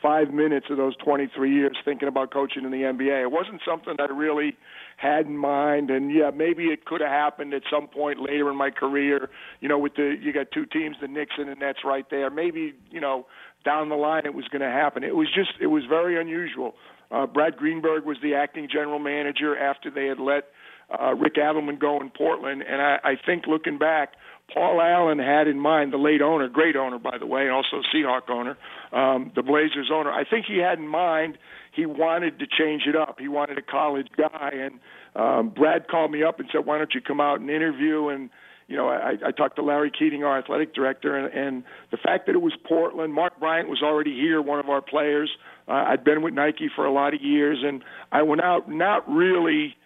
five 0.00 0.32
minutes 0.32 0.66
of 0.70 0.78
those 0.78 0.96
23 1.04 1.54
years 1.54 1.76
thinking 1.84 2.08
about 2.08 2.32
coaching 2.32 2.64
in 2.64 2.70
the 2.70 2.78
NBA. 2.78 3.22
It 3.22 3.30
wasn't 3.30 3.60
something 3.66 3.96
I 3.98 4.04
really 4.04 4.56
had 4.96 5.26
in 5.26 5.36
mind, 5.36 5.90
and 5.90 6.14
yeah, 6.14 6.30
maybe 6.34 6.66
it 6.66 6.84
could 6.84 7.00
have 7.00 7.10
happened 7.10 7.54
at 7.54 7.62
some 7.70 7.88
point 7.88 8.20
later 8.20 8.50
in 8.50 8.56
my 8.56 8.70
career. 8.70 9.28
You 9.60 9.68
know, 9.68 9.78
with 9.78 9.94
the 9.96 10.16
you 10.20 10.32
got 10.32 10.50
two 10.52 10.66
teams, 10.66 10.96
the 11.00 11.08
Knicks 11.08 11.34
and 11.38 11.48
the 11.48 11.54
Nets, 11.54 11.80
right 11.84 12.06
there. 12.10 12.30
Maybe 12.30 12.74
you 12.90 13.00
know 13.00 13.26
down 13.64 13.88
the 13.88 13.96
line 13.96 14.26
it 14.26 14.34
was 14.34 14.46
going 14.48 14.62
to 14.62 14.68
happen. 14.68 15.04
It 15.04 15.16
was 15.16 15.28
just 15.34 15.50
it 15.60 15.68
was 15.68 15.84
very 15.88 16.20
unusual. 16.20 16.74
Uh, 17.10 17.26
Brad 17.26 17.56
Greenberg 17.56 18.04
was 18.04 18.16
the 18.22 18.34
acting 18.34 18.68
general 18.70 18.98
manager 18.98 19.56
after 19.56 19.90
they 19.90 20.06
had 20.06 20.18
let 20.18 20.44
uh, 20.90 21.14
Rick 21.14 21.34
Adelman 21.36 21.78
go 21.78 22.00
in 22.00 22.10
Portland, 22.10 22.62
and 22.62 22.80
I, 22.80 22.98
I 23.02 23.14
think 23.24 23.46
looking 23.46 23.78
back, 23.78 24.14
Paul 24.52 24.80
Allen 24.80 25.18
had 25.18 25.48
in 25.48 25.58
mind 25.58 25.92
the 25.92 25.98
late 25.98 26.22
owner, 26.22 26.48
great 26.48 26.76
owner 26.76 26.98
by 26.98 27.18
the 27.18 27.26
way, 27.26 27.48
also 27.48 27.82
Seahawk 27.94 28.28
owner, 28.28 28.56
um, 28.92 29.32
the 29.34 29.42
Blazers 29.42 29.90
owner. 29.92 30.12
I 30.12 30.24
think 30.24 30.46
he 30.46 30.58
had 30.58 30.78
in 30.78 30.86
mind 30.86 31.38
he 31.72 31.86
wanted 31.86 32.38
to 32.38 32.46
change 32.46 32.82
it 32.86 32.94
up. 32.94 33.16
He 33.18 33.28
wanted 33.28 33.58
a 33.58 33.62
college 33.62 34.08
guy, 34.16 34.50
and 34.52 34.80
um, 35.16 35.50
Brad 35.50 35.88
called 35.88 36.12
me 36.12 36.22
up 36.22 36.38
and 36.40 36.48
said, 36.52 36.66
"Why 36.66 36.78
don't 36.78 36.94
you 36.94 37.00
come 37.00 37.20
out 37.20 37.40
and 37.40 37.50
interview?" 37.50 38.08
And 38.08 38.30
you 38.68 38.76
know, 38.76 38.88
I, 38.88 39.14
I 39.26 39.30
talked 39.30 39.56
to 39.56 39.62
Larry 39.62 39.90
Keating, 39.90 40.24
our 40.24 40.38
athletic 40.38 40.74
director, 40.74 41.16
and, 41.16 41.32
and 41.34 41.64
the 41.90 41.96
fact 41.96 42.26
that 42.26 42.34
it 42.34 42.40
was 42.40 42.54
Portland. 42.64 43.12
Mark 43.12 43.38
Bryant 43.38 43.68
was 43.68 43.82
already 43.82 44.14
here, 44.14 44.40
one 44.40 44.58
of 44.58 44.68
our 44.68 44.80
players. 44.80 45.30
Uh, 45.68 45.84
I'd 45.88 46.04
been 46.04 46.22
with 46.22 46.34
Nike 46.34 46.70
for 46.74 46.84
a 46.86 46.92
lot 46.92 47.14
of 47.14 47.22
years, 47.22 47.58
and 47.62 47.82
I 48.12 48.22
went 48.22 48.42
out 48.42 48.70
not 48.70 49.08
really 49.10 49.76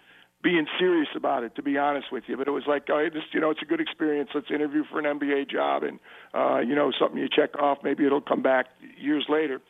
being 0.42 0.66
serious 0.78 1.09
about 1.16 1.42
it, 1.42 1.57
to 1.57 1.62
be 1.62 1.76
honest 1.78 2.07
with 2.12 2.25
you. 2.26 2.37
But 2.37 2.49
it 2.49 2.52
was 2.52 2.64
like, 2.66 2.85
oh, 2.90 3.09
this, 3.12 3.23
you 3.33 3.40
know, 3.40 3.50
it's 3.50 3.62
a 3.62 3.64
good 3.64 3.80
experience. 3.80 4.30
Let's 4.35 4.50
interview 4.50 4.85
for 4.90 5.00
an 5.00 5.18
NBA 5.18 5.50
job, 5.50 5.83
and 5.83 5.99
uh, 6.35 6.61
you 6.61 6.75
know, 6.75 6.92
something 6.99 7.18
you 7.18 7.28
check 7.28 7.59
off. 7.59 7.78
Maybe 7.83 8.07
it'll 8.07 8.21
come 8.21 8.42
back 8.42 8.66
years 9.00 9.26
later. 9.28 9.61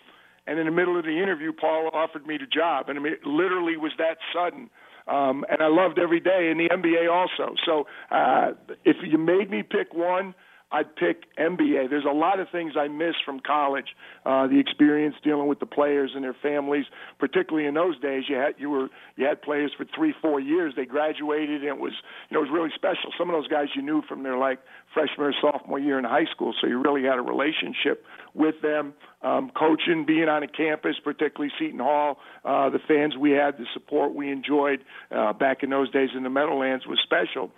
And 0.47 0.59
in 0.59 0.65
the 0.65 0.73
middle 0.73 0.99
of 0.99 1.05
the 1.05 1.23
interview, 1.23 1.53
Paul 1.53 1.91
offered 1.93 2.27
me 2.27 2.39
the 2.39 2.47
job, 2.47 2.89
and 2.89 2.99
I 2.99 3.03
mean, 3.03 3.13
it 3.13 3.25
literally 3.27 3.77
was 3.77 3.93
that 3.99 4.17
sudden. 4.33 4.71
Um, 5.07 5.45
and 5.49 5.63
I 5.63 5.69
loved 5.69 5.99
every 5.99 6.21
day 6.21 6.51
in 6.51 6.59
the 6.59 6.69
NBA 6.69 7.11
also. 7.11 7.55
So 7.65 7.87
uh, 8.11 8.53
if 8.85 8.97
you 9.03 9.17
made 9.17 9.51
me 9.51 9.63
pick 9.63 9.95
one, 9.95 10.35
I'd 10.71 10.95
pick 10.97 11.25
NBA. 11.37 11.89
There's 11.89 12.05
a 12.05 12.15
lot 12.15 12.41
of 12.41 12.49
things 12.51 12.75
I 12.79 12.89
miss 12.89 13.15
from 13.25 13.41
college. 13.41 13.89
Uh, 14.27 14.47
the 14.49 14.59
experience 14.59 15.15
dealing 15.25 15.47
with 15.47 15.61
the 15.61 15.67
players 15.67 16.13
and 16.15 16.23
their 16.23 16.37
families, 16.43 16.85
particularly 17.19 17.67
in 17.67 17.73
those 17.73 17.99
days. 18.01 18.25
You 18.29 18.37
had 18.37 18.55
you 18.59 18.69
were 18.69 18.89
you 19.17 19.25
had 19.25 19.41
players 19.41 19.73
for 19.77 19.87
three, 19.95 20.15
four 20.21 20.41
years. 20.41 20.75
They 20.77 20.85
graduated, 20.85 21.63
and 21.63 21.69
it 21.69 21.79
was 21.79 21.93
you 22.29 22.35
know 22.35 22.41
it 22.41 22.51
was 22.51 22.53
really 22.53 22.71
special. 22.75 23.13
Some 23.17 23.31
of 23.31 23.37
those 23.37 23.49
guys 23.49 23.69
you 23.75 23.81
knew 23.81 24.03
from 24.03 24.23
their 24.23 24.37
like 24.37 24.59
freshman 24.93 25.29
or 25.29 25.35
sophomore 25.41 25.79
year 25.79 25.99
in 25.99 26.05
high 26.05 26.27
school, 26.31 26.55
so 26.61 26.67
you 26.67 26.79
really 26.83 27.03
had 27.03 27.19
a 27.19 27.23
relationship 27.23 28.05
with 28.35 28.61
them. 28.61 28.93
Um, 29.21 29.51
coaching, 29.51 30.05
being 30.07 30.29
on 30.29 30.45
a 30.45 30.49
campus, 30.49 30.97
particularly 31.03 31.53
Seton 31.59 31.81
Hall, 31.81 32.19
uh, 32.45 32.71
the 32.71 32.79
fans 32.79 33.17
we 33.17 33.33
had, 33.33 33.59
the 33.59 33.67
support 33.75 34.15
we 34.15 34.31
enjoyed 34.31 34.85
uh, 35.11 35.33
back 35.33 35.63
in 35.63 35.71
those 35.71 35.91
days 35.91 36.11
in 36.17 36.23
the 36.23 36.31
Meadowlands 36.31 36.87
was 36.87 37.01
special. 37.03 37.51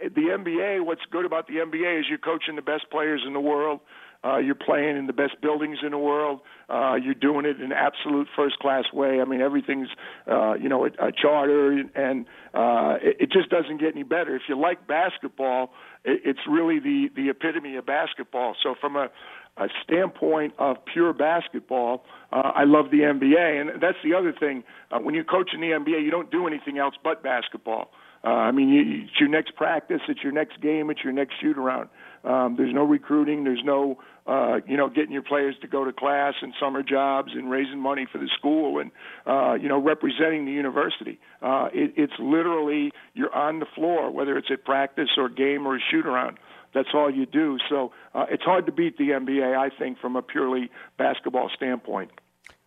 The 0.00 0.20
NBA, 0.20 0.84
what's 0.84 1.02
good 1.10 1.24
about 1.24 1.46
the 1.46 1.54
NBA 1.54 2.00
is 2.00 2.06
you're 2.08 2.18
coaching 2.18 2.56
the 2.56 2.62
best 2.62 2.90
players 2.90 3.22
in 3.26 3.32
the 3.32 3.40
world. 3.40 3.80
Uh, 4.24 4.38
you're 4.38 4.56
playing 4.56 4.96
in 4.96 5.06
the 5.06 5.12
best 5.12 5.40
buildings 5.40 5.78
in 5.84 5.92
the 5.92 5.98
world. 5.98 6.40
Uh, 6.68 6.94
you're 6.94 7.14
doing 7.14 7.46
it 7.46 7.60
in 7.60 7.70
absolute 7.70 8.26
first 8.34 8.58
class 8.58 8.84
way. 8.92 9.20
I 9.20 9.24
mean, 9.24 9.40
everything's, 9.40 9.88
uh, 10.26 10.54
you 10.54 10.68
know, 10.68 10.84
a, 10.84 10.88
a 11.08 11.12
charter, 11.12 11.70
and 11.94 12.26
uh, 12.52 12.96
it, 13.00 13.16
it 13.20 13.30
just 13.30 13.50
doesn't 13.50 13.78
get 13.78 13.94
any 13.94 14.02
better. 14.02 14.34
If 14.34 14.42
you 14.48 14.58
like 14.58 14.86
basketball, 14.86 15.70
it, 16.04 16.22
it's 16.24 16.40
really 16.48 16.80
the 16.80 17.08
the 17.14 17.28
epitome 17.28 17.76
of 17.76 17.86
basketball. 17.86 18.56
So 18.62 18.74
from 18.80 18.96
a 18.96 19.10
a 19.58 19.68
standpoint 19.82 20.54
of 20.58 20.76
pure 20.84 21.12
basketball, 21.12 22.04
uh, 22.32 22.52
I 22.54 22.64
love 22.64 22.90
the 22.90 22.98
NBA, 22.98 23.60
and 23.60 23.80
that's 23.80 23.96
the 24.04 24.14
other 24.14 24.32
thing. 24.32 24.64
Uh, 24.90 24.98
when 24.98 25.14
you 25.14 25.24
coach 25.24 25.50
in 25.54 25.60
the 25.60 25.68
NBA, 25.68 26.04
you 26.04 26.10
don't 26.10 26.30
do 26.30 26.46
anything 26.46 26.78
else 26.78 26.94
but 27.02 27.22
basketball. 27.22 27.82
Uh, 27.82 28.05
I 28.28 28.50
mean, 28.50 28.68
you, 28.68 29.04
it's 29.04 29.20
your 29.20 29.28
next 29.28 29.54
practice, 29.54 30.00
it's 30.08 30.22
your 30.22 30.32
next 30.32 30.60
game, 30.60 30.90
it's 30.90 31.02
your 31.04 31.12
next 31.12 31.34
shoot 31.40 31.56
around. 31.56 31.88
Um, 32.24 32.56
there's 32.56 32.74
no 32.74 32.82
recruiting, 32.82 33.44
there's 33.44 33.62
no, 33.64 33.98
uh, 34.26 34.58
you 34.66 34.76
know, 34.76 34.88
getting 34.88 35.12
your 35.12 35.22
players 35.22 35.54
to 35.60 35.68
go 35.68 35.84
to 35.84 35.92
class 35.92 36.34
and 36.42 36.52
summer 36.58 36.82
jobs 36.82 37.32
and 37.34 37.48
raising 37.48 37.78
money 37.78 38.06
for 38.10 38.18
the 38.18 38.28
school 38.36 38.80
and, 38.80 38.90
uh, 39.26 39.54
you 39.54 39.68
know, 39.68 39.80
representing 39.80 40.44
the 40.44 40.52
university. 40.52 41.20
Uh, 41.40 41.68
it, 41.72 41.92
it's 41.96 42.14
literally 42.18 42.90
you're 43.14 43.34
on 43.34 43.60
the 43.60 43.66
floor, 43.74 44.10
whether 44.10 44.36
it's 44.36 44.48
at 44.50 44.64
practice 44.64 45.10
or 45.16 45.28
game 45.28 45.66
or 45.66 45.76
a 45.76 45.80
shoot 45.90 46.04
around. 46.04 46.38
That's 46.74 46.88
all 46.94 47.10
you 47.10 47.26
do. 47.26 47.58
So 47.70 47.92
uh, 48.14 48.26
it's 48.28 48.42
hard 48.42 48.66
to 48.66 48.72
beat 48.72 48.98
the 48.98 49.10
NBA, 49.10 49.56
I 49.56 49.70
think, 49.78 49.98
from 49.98 50.16
a 50.16 50.22
purely 50.22 50.70
basketball 50.98 51.48
standpoint. 51.54 52.10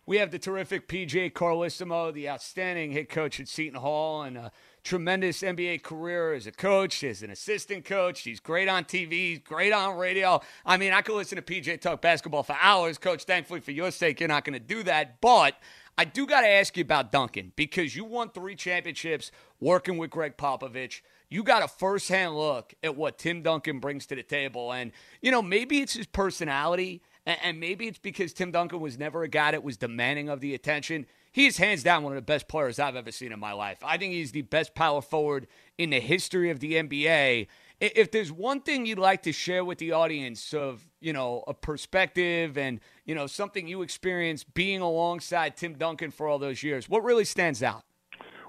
We 0.06 0.16
have 0.16 0.32
the 0.32 0.38
terrific 0.38 0.88
PJ 0.88 1.32
Carlesimo, 1.34 2.12
the 2.12 2.28
outstanding 2.28 2.90
head 2.92 3.08
coach 3.08 3.38
at 3.38 3.46
Seton 3.46 3.78
Hall, 3.78 4.22
and 4.22 4.36
uh, 4.36 4.50
tremendous 4.82 5.42
NBA 5.42 5.82
career 5.82 6.32
as 6.32 6.46
a 6.46 6.52
coach, 6.52 7.04
as 7.04 7.22
an 7.22 7.30
assistant 7.30 7.84
coach. 7.84 8.20
He's 8.20 8.40
great 8.40 8.68
on 8.68 8.84
TV, 8.84 9.42
great 9.42 9.72
on 9.72 9.96
radio. 9.96 10.40
I 10.64 10.76
mean, 10.76 10.92
I 10.92 11.02
could 11.02 11.16
listen 11.16 11.36
to 11.36 11.42
PJ 11.42 11.80
talk 11.80 12.00
basketball 12.00 12.42
for 12.42 12.56
hours. 12.60 12.98
Coach, 12.98 13.24
thankfully 13.24 13.60
for 13.60 13.72
your 13.72 13.90
sake, 13.90 14.20
you're 14.20 14.28
not 14.28 14.44
going 14.44 14.54
to 14.54 14.60
do 14.60 14.82
that. 14.84 15.20
But 15.20 15.56
I 15.98 16.04
do 16.04 16.26
got 16.26 16.42
to 16.42 16.48
ask 16.48 16.76
you 16.76 16.82
about 16.82 17.12
Duncan 17.12 17.52
because 17.56 17.94
you 17.94 18.04
won 18.04 18.30
three 18.30 18.54
championships 18.54 19.30
working 19.60 19.98
with 19.98 20.10
Gregg 20.10 20.36
Popovich. 20.36 21.02
You 21.28 21.42
got 21.42 21.62
a 21.62 21.68
firsthand 21.68 22.36
look 22.36 22.74
at 22.82 22.96
what 22.96 23.18
Tim 23.18 23.42
Duncan 23.42 23.78
brings 23.80 24.06
to 24.06 24.16
the 24.16 24.22
table. 24.22 24.72
And, 24.72 24.92
you 25.20 25.30
know, 25.30 25.42
maybe 25.42 25.80
it's 25.80 25.92
his 25.92 26.06
personality, 26.06 27.02
and 27.24 27.60
maybe 27.60 27.86
it's 27.86 27.98
because 27.98 28.32
Tim 28.32 28.50
Duncan 28.50 28.80
was 28.80 28.98
never 28.98 29.22
a 29.22 29.28
guy 29.28 29.52
that 29.52 29.62
was 29.62 29.76
demanding 29.76 30.28
of 30.28 30.40
the 30.40 30.54
attention 30.54 31.06
he's 31.32 31.58
hands 31.58 31.82
down 31.82 32.02
one 32.02 32.12
of 32.12 32.16
the 32.16 32.22
best 32.22 32.48
players 32.48 32.78
I've 32.78 32.96
ever 32.96 33.12
seen 33.12 33.32
in 33.32 33.40
my 33.40 33.52
life. 33.52 33.78
I 33.82 33.96
think 33.96 34.12
he's 34.12 34.32
the 34.32 34.42
best 34.42 34.74
power 34.74 35.00
forward 35.00 35.46
in 35.78 35.90
the 35.90 36.00
history 36.00 36.50
of 36.50 36.60
the 36.60 36.74
NBA. 36.74 37.46
If 37.80 38.10
there's 38.10 38.30
one 38.30 38.60
thing 38.60 38.84
you'd 38.84 38.98
like 38.98 39.22
to 39.22 39.32
share 39.32 39.64
with 39.64 39.78
the 39.78 39.92
audience 39.92 40.52
of, 40.52 40.86
you 41.00 41.14
know, 41.14 41.44
a 41.46 41.54
perspective 41.54 42.58
and, 42.58 42.78
you 43.06 43.14
know, 43.14 43.26
something 43.26 43.66
you 43.66 43.80
experienced 43.80 44.52
being 44.52 44.80
alongside 44.82 45.56
Tim 45.56 45.74
Duncan 45.74 46.10
for 46.10 46.28
all 46.28 46.38
those 46.38 46.62
years, 46.62 46.88
what 46.88 47.02
really 47.02 47.24
stands 47.24 47.62
out? 47.62 47.84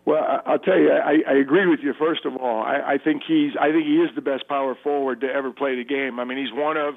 Well, 0.04 0.42
I'll 0.48 0.58
tell 0.58 0.80
you, 0.80 0.92
I, 0.92 1.20
I 1.30 1.34
agree 1.34 1.68
with 1.68 1.82
you. 1.84 1.94
First 1.98 2.26
of 2.26 2.36
all, 2.36 2.64
I, 2.64 2.94
I 2.94 2.98
think 2.98 3.22
he's, 3.28 3.52
I 3.60 3.72
think 3.72 3.86
he 3.86 3.98
is 3.98 4.10
the 4.16 4.22
best 4.22 4.48
power 4.48 4.76
forward 4.84 5.22
to 5.22 5.28
ever 5.28 5.52
play 5.52 5.76
the 5.76 5.84
game. 5.84 6.20
I 6.20 6.26
mean, 6.26 6.40
he's 6.40 6.52
one 6.52 6.76
of, 6.76 6.96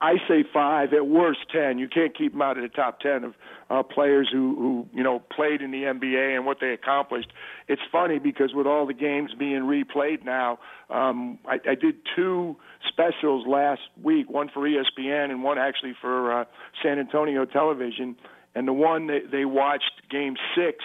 I 0.00 0.14
say 0.28 0.44
five 0.52 0.92
at 0.92 1.08
worst 1.08 1.40
ten. 1.50 1.78
You 1.78 1.88
can't 1.88 2.16
keep 2.16 2.34
him 2.34 2.42
out 2.42 2.56
of 2.56 2.62
the 2.62 2.68
top 2.68 3.00
ten 3.00 3.24
of 3.24 3.34
uh, 3.68 3.82
players 3.82 4.28
who, 4.32 4.54
who, 4.54 4.86
you 4.96 5.02
know, 5.02 5.18
played 5.18 5.60
in 5.60 5.72
the 5.72 5.82
NBA 5.82 6.36
and 6.36 6.46
what 6.46 6.58
they 6.60 6.70
accomplished. 6.70 7.32
It's 7.66 7.82
funny 7.90 8.20
because 8.20 8.54
with 8.54 8.66
all 8.68 8.86
the 8.86 8.94
games 8.94 9.32
being 9.36 9.62
replayed 9.62 10.24
now, 10.24 10.60
um, 10.88 11.40
I, 11.46 11.54
I 11.68 11.74
did 11.74 11.96
two 12.14 12.56
specials 12.88 13.44
last 13.48 13.80
week, 14.00 14.30
one 14.30 14.50
for 14.54 14.60
ESPN 14.62 15.30
and 15.30 15.42
one 15.42 15.58
actually 15.58 15.94
for 16.00 16.42
uh, 16.42 16.44
San 16.80 17.00
Antonio 17.00 17.44
Television. 17.44 18.14
And 18.54 18.68
the 18.68 18.72
one 18.72 19.08
that 19.08 19.30
they 19.32 19.44
watched 19.44 19.90
Game 20.10 20.36
Six 20.54 20.78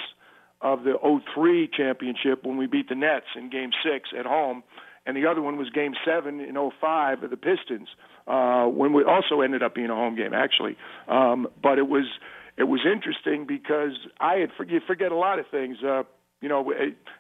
of 0.62 0.84
the 0.84 0.94
03 1.34 1.70
championship 1.75 2.44
when 2.46 2.58
we 2.58 2.68
beat 2.68 2.89
the 2.89 2.96
Nets 2.96 3.25
in 3.36 3.50
Game 3.50 3.72
Six 3.84 4.10
at 4.18 4.25
home, 4.25 4.63
and 5.06 5.18
the 5.18 5.25
other 5.25 5.41
one 5.41 5.58
was 5.58 5.70
Game 5.70 5.94
Seven 6.06 6.39
in 6.39 6.56
05 6.56 7.24
of 7.24 7.30
the 7.30 7.38
Pistons 7.38 7.89
uh, 8.27 8.65
when 8.65 8.94
we 8.94 9.03
also 9.03 9.41
ended 9.41 9.63
up 9.63 9.75
being 9.75 9.89
a 9.89 9.96
home 9.96 10.15
game 10.15 10.34
actually. 10.34 10.77
Um, 11.08 11.48
but 11.62 11.77
it 11.77 11.88
was 11.88 12.06
it 12.58 12.65
was 12.65 12.82
interesting 12.86 13.46
because 13.48 13.98
I 14.20 14.36
had 14.36 14.50
you 14.70 14.80
forget 14.86 15.12
a 15.12 15.15
lot 15.15 15.39
of 15.39 15.46
things. 15.50 15.77
Uh, 15.84 16.03
you 16.41 16.50
know, 16.50 16.72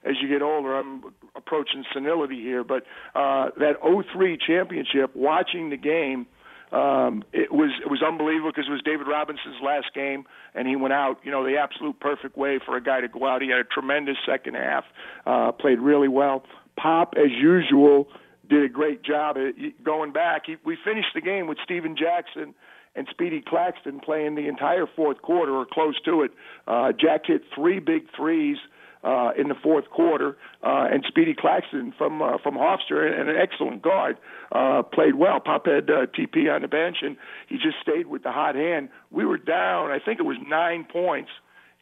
as 0.03 0.15
you 0.19 0.27
get 0.27 0.41
older, 0.41 0.75
I'm 0.75 1.03
approaching 1.35 1.83
senility 1.93 2.41
here, 2.41 2.63
but 2.63 2.83
uh, 3.13 3.49
that 3.59 3.73
03 3.83 4.37
championship, 4.45 5.15
watching 5.15 5.69
the 5.69 5.77
game 5.77 6.25
um, 6.71 7.23
it 7.33 7.51
was 7.51 7.71
it 7.83 7.89
was 7.89 8.01
unbelievable 8.01 8.51
because 8.51 8.67
it 8.67 8.71
was 8.71 8.81
David 8.83 9.07
Robinson's 9.07 9.57
last 9.61 9.93
game, 9.93 10.25
and 10.55 10.67
he 10.67 10.75
went 10.75 10.93
out, 10.93 11.19
you 11.23 11.31
know, 11.31 11.43
the 11.43 11.57
absolute 11.57 11.99
perfect 11.99 12.37
way 12.37 12.59
for 12.65 12.77
a 12.77 12.81
guy 12.81 13.01
to 13.01 13.09
go 13.09 13.27
out. 13.27 13.41
He 13.41 13.49
had 13.49 13.59
a 13.59 13.65
tremendous 13.65 14.17
second 14.25 14.55
half, 14.55 14.85
uh, 15.25 15.51
played 15.51 15.79
really 15.79 16.07
well. 16.07 16.43
Pop, 16.77 17.15
as 17.17 17.31
usual, 17.31 18.07
did 18.49 18.63
a 18.63 18.69
great 18.69 19.03
job. 19.03 19.35
It, 19.37 19.83
going 19.83 20.13
back, 20.13 20.43
he, 20.45 20.55
we 20.63 20.77
finished 20.83 21.09
the 21.13 21.21
game 21.21 21.47
with 21.47 21.57
Stephen 21.63 21.97
Jackson 21.97 22.55
and 22.95 23.07
Speedy 23.09 23.41
Claxton 23.45 23.99
playing 23.99 24.35
the 24.35 24.47
entire 24.47 24.85
fourth 24.95 25.21
quarter 25.21 25.53
or 25.53 25.65
close 25.65 25.99
to 26.05 26.23
it. 26.23 26.31
Uh, 26.67 26.91
Jack 26.93 27.25
hit 27.25 27.41
three 27.53 27.79
big 27.79 28.03
threes 28.15 28.57
in 29.03 29.47
the 29.47 29.55
fourth 29.61 29.89
quarter, 29.89 30.37
uh, 30.63 30.87
and 30.91 31.03
Speedy 31.07 31.33
Claxton 31.33 31.93
from 31.97 32.21
uh, 32.21 32.37
from 32.43 32.55
Hofstra, 32.55 33.19
and 33.19 33.29
an 33.29 33.35
excellent 33.35 33.81
guard, 33.81 34.17
uh, 34.51 34.83
played 34.83 35.15
well. 35.15 35.39
Pop 35.39 35.65
had 35.65 35.89
uh, 35.89 36.05
TP 36.07 36.53
on 36.53 36.61
the 36.61 36.67
bench, 36.67 36.97
and 37.01 37.17
he 37.47 37.55
just 37.55 37.77
stayed 37.81 38.07
with 38.07 38.23
the 38.23 38.31
hot 38.31 38.55
hand. 38.55 38.89
We 39.09 39.25
were 39.25 39.37
down, 39.37 39.91
I 39.91 39.99
think 39.99 40.19
it 40.19 40.23
was 40.23 40.37
nine 40.47 40.85
points 40.91 41.31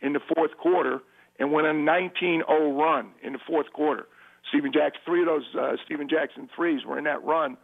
in 0.01 0.13
the 0.13 0.21
fourth 0.33 0.57
quarter, 0.57 1.01
and 1.39 1.51
went 1.51 1.67
a 1.67 1.71
19-0 1.71 2.43
run 2.77 3.11
in 3.23 3.33
the 3.33 3.39
fourth 3.45 3.71
quarter. 3.73 4.07
Stephen 4.47 4.71
Jackson, 4.71 5.01
three 5.05 5.21
of 5.21 5.27
those 5.27 5.55
uh, 5.59 5.75
Stephen 5.85 6.07
Jackson 6.09 6.49
threes 6.55 6.85
were 6.85 6.97
in 6.97 7.03
that 7.03 7.23
run. 7.23 7.57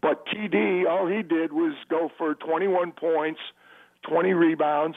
But 0.00 0.26
TD, 0.26 0.88
all 0.88 1.06
he 1.06 1.22
did 1.22 1.52
was 1.52 1.74
go 1.88 2.10
for 2.16 2.34
21 2.34 2.92
points, 2.92 3.40
20 4.08 4.32
rebounds, 4.32 4.96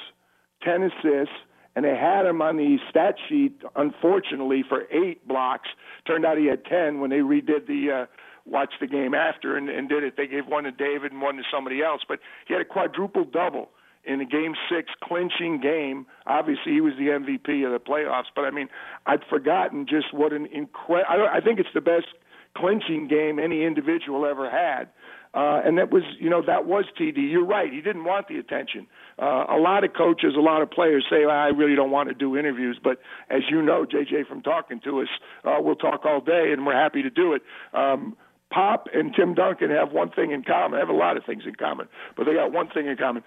10 0.63 0.83
assists, 0.83 1.33
and 1.75 1.85
they 1.85 1.95
had 1.95 2.25
him 2.25 2.41
on 2.41 2.57
the 2.57 2.77
stat 2.89 3.15
sheet, 3.29 3.61
unfortunately, 3.75 4.63
for 4.67 4.83
eight 4.91 5.27
blocks. 5.27 5.69
Turned 6.05 6.25
out 6.25 6.37
he 6.37 6.47
had 6.47 6.65
10 6.65 6.99
when 6.99 7.09
they 7.09 7.19
redid 7.19 7.67
the 7.67 8.03
uh, 8.03 8.05
watch 8.45 8.73
the 8.79 8.87
game 8.87 9.13
after 9.13 9.55
and, 9.55 9.69
and 9.69 9.87
did 9.87 10.03
it. 10.03 10.17
They 10.17 10.27
gave 10.27 10.47
one 10.47 10.65
to 10.65 10.71
David 10.71 11.11
and 11.11 11.21
one 11.21 11.37
to 11.37 11.43
somebody 11.51 11.81
else, 11.81 12.01
but 12.07 12.19
he 12.47 12.53
had 12.53 12.61
a 12.61 12.65
quadruple 12.65 13.23
double 13.23 13.69
in 14.03 14.19
the 14.19 14.25
game 14.25 14.55
six 14.69 14.89
clinching 15.03 15.61
game. 15.61 16.05
Obviously, 16.25 16.73
he 16.73 16.81
was 16.81 16.93
the 16.97 17.07
MVP 17.07 17.65
of 17.65 17.71
the 17.71 17.79
playoffs, 17.79 18.31
but 18.35 18.45
I 18.45 18.51
mean, 18.51 18.67
I'd 19.05 19.23
forgotten 19.29 19.85
just 19.87 20.13
what 20.13 20.33
an 20.33 20.47
incredible. 20.47 21.27
I, 21.27 21.37
I 21.37 21.41
think 21.41 21.59
it's 21.59 21.69
the 21.73 21.81
best 21.81 22.07
clinching 22.55 23.07
game 23.07 23.39
any 23.39 23.63
individual 23.63 24.25
ever 24.25 24.49
had. 24.49 24.89
Uh, 25.33 25.61
and 25.63 25.77
that 25.77 25.91
was, 25.91 26.03
you 26.19 26.29
know, 26.29 26.41
that 26.45 26.65
was 26.65 26.85
TD. 26.99 27.31
You're 27.31 27.45
right. 27.45 27.71
He 27.71 27.79
didn't 27.79 28.03
want 28.03 28.27
the 28.27 28.37
attention. 28.37 28.87
Uh, 29.17 29.45
a 29.49 29.57
lot 29.57 29.85
of 29.85 29.93
coaches, 29.93 30.33
a 30.37 30.41
lot 30.41 30.61
of 30.61 30.69
players 30.69 31.05
say, 31.09 31.23
I 31.23 31.47
really 31.47 31.75
don't 31.75 31.91
want 31.91 32.09
to 32.09 32.15
do 32.15 32.35
interviews. 32.35 32.77
But 32.83 32.99
as 33.29 33.43
you 33.49 33.61
know, 33.61 33.85
JJ, 33.85 34.27
from 34.27 34.41
talking 34.41 34.81
to 34.81 35.01
us, 35.01 35.07
uh, 35.45 35.57
we'll 35.59 35.75
talk 35.75 36.05
all 36.05 36.19
day, 36.19 36.51
and 36.51 36.65
we're 36.65 36.75
happy 36.75 37.01
to 37.01 37.09
do 37.09 37.33
it. 37.33 37.43
Um, 37.73 38.17
Pop 38.51 38.87
and 38.93 39.15
Tim 39.15 39.33
Duncan 39.33 39.69
have 39.69 39.93
one 39.93 40.11
thing 40.11 40.31
in 40.31 40.43
common. 40.43 40.73
They 40.73 40.79
have 40.79 40.89
a 40.89 40.93
lot 40.93 41.15
of 41.15 41.23
things 41.23 41.43
in 41.45 41.55
common, 41.55 41.87
but 42.17 42.25
they 42.25 42.33
got 42.33 42.51
one 42.51 42.67
thing 42.69 42.87
in 42.87 42.97
common. 42.97 43.23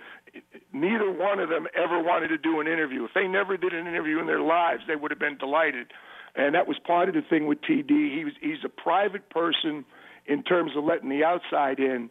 Neither 0.73 1.11
one 1.11 1.41
of 1.41 1.49
them 1.49 1.67
ever 1.75 2.03
wanted 2.03 2.29
to 2.29 2.37
do 2.37 2.61
an 2.61 2.67
interview. 2.67 3.05
If 3.05 3.13
they 3.15 3.27
never 3.27 3.57
did 3.57 3.73
an 3.73 3.87
interview 3.87 4.19
in 4.19 4.27
their 4.27 4.43
lives, 4.43 4.83
they 4.87 4.97
would 4.97 5.11
have 5.11 5.19
been 5.19 5.39
delighted. 5.39 5.87
And 6.37 6.55
that 6.55 6.69
was 6.69 6.77
part 6.85 7.09
of 7.09 7.15
the 7.15 7.23
thing 7.23 7.47
with 7.47 7.63
TD. 7.63 7.89
He 7.89 8.25
was 8.25 8.35
he's 8.41 8.65
a 8.65 8.69
private 8.69 9.31
person 9.31 9.87
in 10.27 10.43
terms 10.43 10.73
of 10.77 10.85
letting 10.85 11.09
the 11.09 11.25
outside 11.25 11.79
in. 11.79 12.11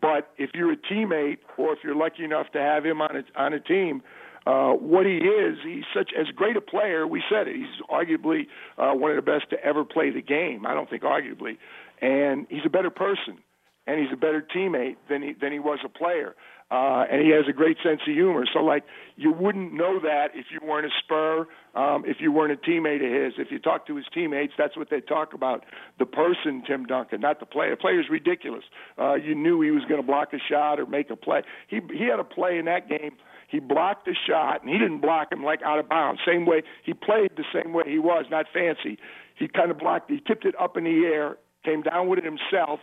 But 0.00 0.30
if 0.38 0.50
you're 0.54 0.72
a 0.72 0.76
teammate, 0.76 1.38
or 1.56 1.72
if 1.72 1.78
you're 1.82 1.94
lucky 1.94 2.24
enough 2.24 2.50
to 2.52 2.60
have 2.60 2.84
him 2.84 3.00
on 3.00 3.16
a, 3.16 3.40
on 3.40 3.52
a 3.52 3.60
team, 3.60 4.02
uh, 4.46 4.72
what 4.72 5.06
he 5.06 5.16
is, 5.16 5.58
he's 5.64 5.84
such 5.94 6.10
as 6.18 6.26
great 6.34 6.56
a 6.56 6.60
player. 6.60 7.06
We 7.06 7.22
said 7.30 7.48
it. 7.48 7.56
He's 7.56 7.66
arguably 7.90 8.46
uh, 8.76 8.92
one 8.92 9.10
of 9.10 9.16
the 9.16 9.22
best 9.22 9.50
to 9.50 9.64
ever 9.64 9.84
play 9.84 10.10
the 10.10 10.20
game. 10.20 10.66
I 10.66 10.74
don't 10.74 10.90
think 10.90 11.02
arguably, 11.02 11.56
and 12.02 12.46
he's 12.50 12.66
a 12.66 12.68
better 12.68 12.90
person, 12.90 13.38
and 13.86 13.98
he's 13.98 14.12
a 14.12 14.16
better 14.16 14.46
teammate 14.54 14.96
than 15.08 15.22
he 15.22 15.32
than 15.32 15.52
he 15.52 15.58
was 15.58 15.78
a 15.84 15.88
player 15.88 16.34
uh, 16.74 17.04
and 17.08 17.22
he 17.22 17.30
has 17.30 17.44
a 17.48 17.52
great 17.52 17.76
sense 17.84 18.00
of 18.06 18.12
humor. 18.12 18.44
So, 18.52 18.58
like, 18.58 18.82
you 19.14 19.32
wouldn't 19.32 19.72
know 19.72 20.00
that 20.00 20.30
if 20.34 20.46
you 20.50 20.58
weren't 20.66 20.86
a 20.86 20.90
Spur, 21.04 21.46
um, 21.76 22.02
if 22.04 22.16
you 22.18 22.32
weren't 22.32 22.52
a 22.52 22.56
teammate 22.56 22.96
of 22.96 23.12
his. 23.12 23.34
If 23.38 23.52
you 23.52 23.60
talk 23.60 23.86
to 23.86 23.94
his 23.94 24.06
teammates, 24.12 24.54
that's 24.58 24.76
what 24.76 24.90
they 24.90 25.00
talk 25.00 25.34
about. 25.34 25.64
The 26.00 26.06
person, 26.06 26.64
Tim 26.66 26.84
Duncan, 26.84 27.20
not 27.20 27.38
the 27.38 27.46
player. 27.46 27.70
The 27.70 27.76
player's 27.76 28.06
ridiculous. 28.10 28.64
Uh, 28.98 29.14
you 29.14 29.36
knew 29.36 29.60
he 29.60 29.70
was 29.70 29.84
going 29.84 30.00
to 30.00 30.06
block 30.06 30.32
a 30.32 30.38
shot 30.50 30.80
or 30.80 30.86
make 30.86 31.10
a 31.10 31.16
play. 31.16 31.42
He 31.68 31.78
he 31.96 32.06
had 32.10 32.18
a 32.18 32.24
play 32.24 32.58
in 32.58 32.64
that 32.64 32.88
game. 32.88 33.12
He 33.46 33.60
blocked 33.60 34.06
the 34.06 34.16
shot, 34.26 34.62
and 34.62 34.68
he 34.68 34.76
didn't 34.76 34.98
block 35.00 35.30
him 35.30 35.44
like 35.44 35.62
out 35.62 35.78
of 35.78 35.88
bounds. 35.88 36.22
Same 36.26 36.44
way 36.44 36.64
he 36.82 36.92
played 36.92 37.30
the 37.36 37.44
same 37.54 37.72
way 37.72 37.84
he 37.86 38.00
was, 38.00 38.24
not 38.32 38.46
fancy. 38.52 38.98
He 39.36 39.46
kind 39.46 39.70
of 39.70 39.78
blocked. 39.78 40.10
He 40.10 40.20
tipped 40.26 40.44
it 40.44 40.56
up 40.60 40.76
in 40.76 40.84
the 40.84 41.06
air, 41.06 41.36
came 41.64 41.82
down 41.82 42.08
with 42.08 42.18
it 42.18 42.24
himself 42.24 42.80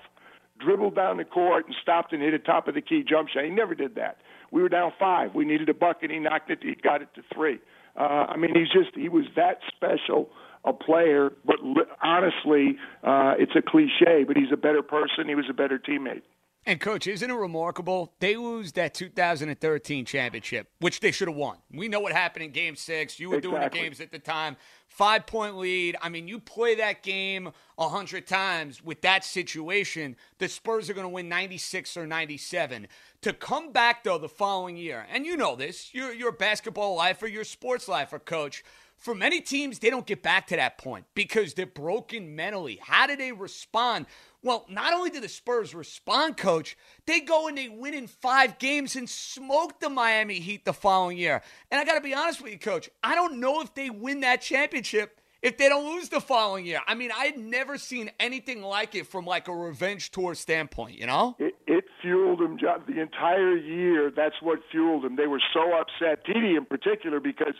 dribbled 0.64 0.96
down 0.96 1.18
the 1.18 1.26
court 1.26 1.66
and 1.66 1.76
stopped 1.82 2.14
and 2.14 2.22
hit 2.22 2.34
a 2.34 2.40
top 2.40 2.68
of 2.68 2.76
the 2.76 2.82
key 2.82 3.04
jump 3.08 3.30
shot. 3.30 3.44
He 3.44 3.50
never 3.50 3.76
did 3.76 3.96
that. 3.96 4.18
We 4.52 4.62
were 4.62 4.70
down 4.70 4.92
five. 5.00 5.34
We 5.34 5.46
needed 5.46 5.70
a 5.70 5.74
bucket. 5.74 6.12
He 6.12 6.20
knocked 6.20 6.50
it. 6.50 6.60
He 6.62 6.76
got 6.76 7.02
it 7.02 7.10
to 7.16 7.22
three. 7.34 7.60
Uh, 7.98 8.26
I 8.30 8.38
mean, 8.38 8.52
he's 8.54 8.70
just 8.70 8.96
he 8.96 9.10
was 9.10 9.26
that 9.36 9.60
special 9.76 10.30
a 10.64 10.74
player. 10.74 11.32
But 11.46 11.58
li- 11.64 11.84
honestly, 12.02 12.78
uh, 13.04 13.34
it's 13.40 13.54
a 13.56 13.62
cliche, 13.62 14.24
but 14.26 14.38
he's 14.38 14.52
a 14.54 14.58
better 14.58 14.82
person. 14.82 15.28
He 15.28 15.36
was 15.36 15.46
a 15.50 15.54
better 15.54 15.80
teammate. 15.80 16.22
And 16.64 16.80
coach, 16.80 17.08
isn't 17.08 17.30
it 17.30 17.34
remarkable? 17.34 18.14
They 18.20 18.36
lose 18.36 18.74
that 18.74 18.94
2013 18.94 20.06
championship, 20.06 20.68
which 20.80 21.00
they 21.00 21.12
should 21.12 21.28
have 21.28 21.36
won. 21.36 21.58
We 21.74 21.88
know 21.88 22.00
what 22.00 22.12
happened 22.12 22.46
in 22.46 22.52
Game 22.52 22.76
Six. 22.76 23.20
You 23.20 23.30
were 23.30 23.38
exactly. 23.38 23.58
doing 23.58 23.70
the 23.70 23.78
games 23.78 24.00
at 24.00 24.12
the 24.12 24.20
time. 24.20 24.58
Five 24.88 25.26
point 25.26 25.58
lead. 25.58 25.96
I 26.04 26.10
mean, 26.10 26.28
you 26.28 26.38
play 26.38 26.76
that 26.76 27.02
game 27.02 27.50
a 27.80 27.90
hundred 27.90 28.28
times 28.28 28.84
with 28.84 29.02
that 29.02 29.26
situation. 29.26 30.16
The 30.38 30.48
Spurs 30.48 30.88
are 30.88 30.94
going 30.94 31.06
to 31.06 31.10
win 31.10 31.30
96 31.30 31.98
or 31.98 32.06
97. 32.06 32.88
To 33.24 33.34
come 33.34 33.72
back 33.72 34.04
though 34.04 34.20
the 34.20 34.30
following 34.30 34.78
year, 34.78 35.08
and 35.12 35.26
you 35.26 35.38
know 35.38 35.56
this. 35.56 35.96
You're 35.96 36.14
you're 36.14 36.30
a 36.30 36.34
basketball 36.34 36.96
lifer. 36.96 37.26
You're 37.26 37.42
a 37.42 37.46
sports 37.46 37.88
lifer, 37.88 38.20
coach. 38.20 38.64
For 39.02 39.16
many 39.16 39.42
teams, 39.42 39.80
they 39.80 39.90
don't 39.90 40.06
get 40.06 40.22
back 40.22 40.46
to 40.48 40.56
that 40.58 40.78
point 40.78 41.06
because 41.16 41.56
they're 41.56 41.66
broken 41.66 42.36
mentally. 42.36 42.80
How 42.80 43.08
do 43.08 43.16
they 43.16 43.32
respond? 43.32 44.06
Well, 44.44 44.64
not 44.70 44.94
only 44.94 45.10
did 45.10 45.24
the 45.24 45.30
Spurs 45.30 45.74
respond, 45.74 46.38
coach, 46.38 46.78
they 47.08 47.20
go 47.20 47.48
and 47.48 47.58
they 47.58 47.68
win 47.68 47.96
in 47.96 48.06
five 48.06 48.60
games 48.60 48.96
and 48.96 49.10
smoke 49.10 49.80
the 49.80 49.90
Miami 49.90 50.40
Heat 50.40 50.66
the 50.66 50.74
following 50.74 51.18
year. 51.18 51.42
And 51.72 51.82
I 51.82 51.84
got 51.84 51.96
to 51.96 52.02
be 52.02 52.14
honest 52.14 52.44
with 52.44 52.52
you, 52.52 52.60
coach, 52.60 52.92
I 53.04 53.16
don't 53.16 53.40
know 53.40 53.62
if 53.62 53.74
they 53.74 53.90
win 53.90 54.20
that 54.20 54.42
championship 54.42 55.20
if 55.42 55.58
they 55.58 55.70
don't 55.70 55.96
lose 55.96 56.10
the 56.10 56.22
following 56.22 56.66
year. 56.66 56.80
I 56.88 56.96
mean, 56.96 57.12
I 57.12 57.26
had 57.26 57.38
never 57.38 57.78
seen 57.78 58.12
anything 58.20 58.62
like 58.62 58.96
it 58.96 59.08
from 59.08 59.26
like 59.26 59.48
a 59.48 59.56
revenge 59.56 60.12
tour 60.12 60.36
standpoint, 60.36 61.00
you 61.00 61.08
know? 61.08 61.36
It, 61.40 61.56
it 61.66 61.86
fueled 62.02 62.40
them 62.40 62.58
the 62.88 63.02
entire 63.02 63.56
year. 63.56 64.12
That's 64.16 64.36
what 64.42 64.60
fueled 64.72 65.04
them. 65.04 65.16
They 65.16 65.28
were 65.28 65.42
so 65.54 65.74
upset, 65.74 66.26
TD 66.26 66.58
in 66.58 66.66
particular, 66.66 67.20
because 67.20 67.56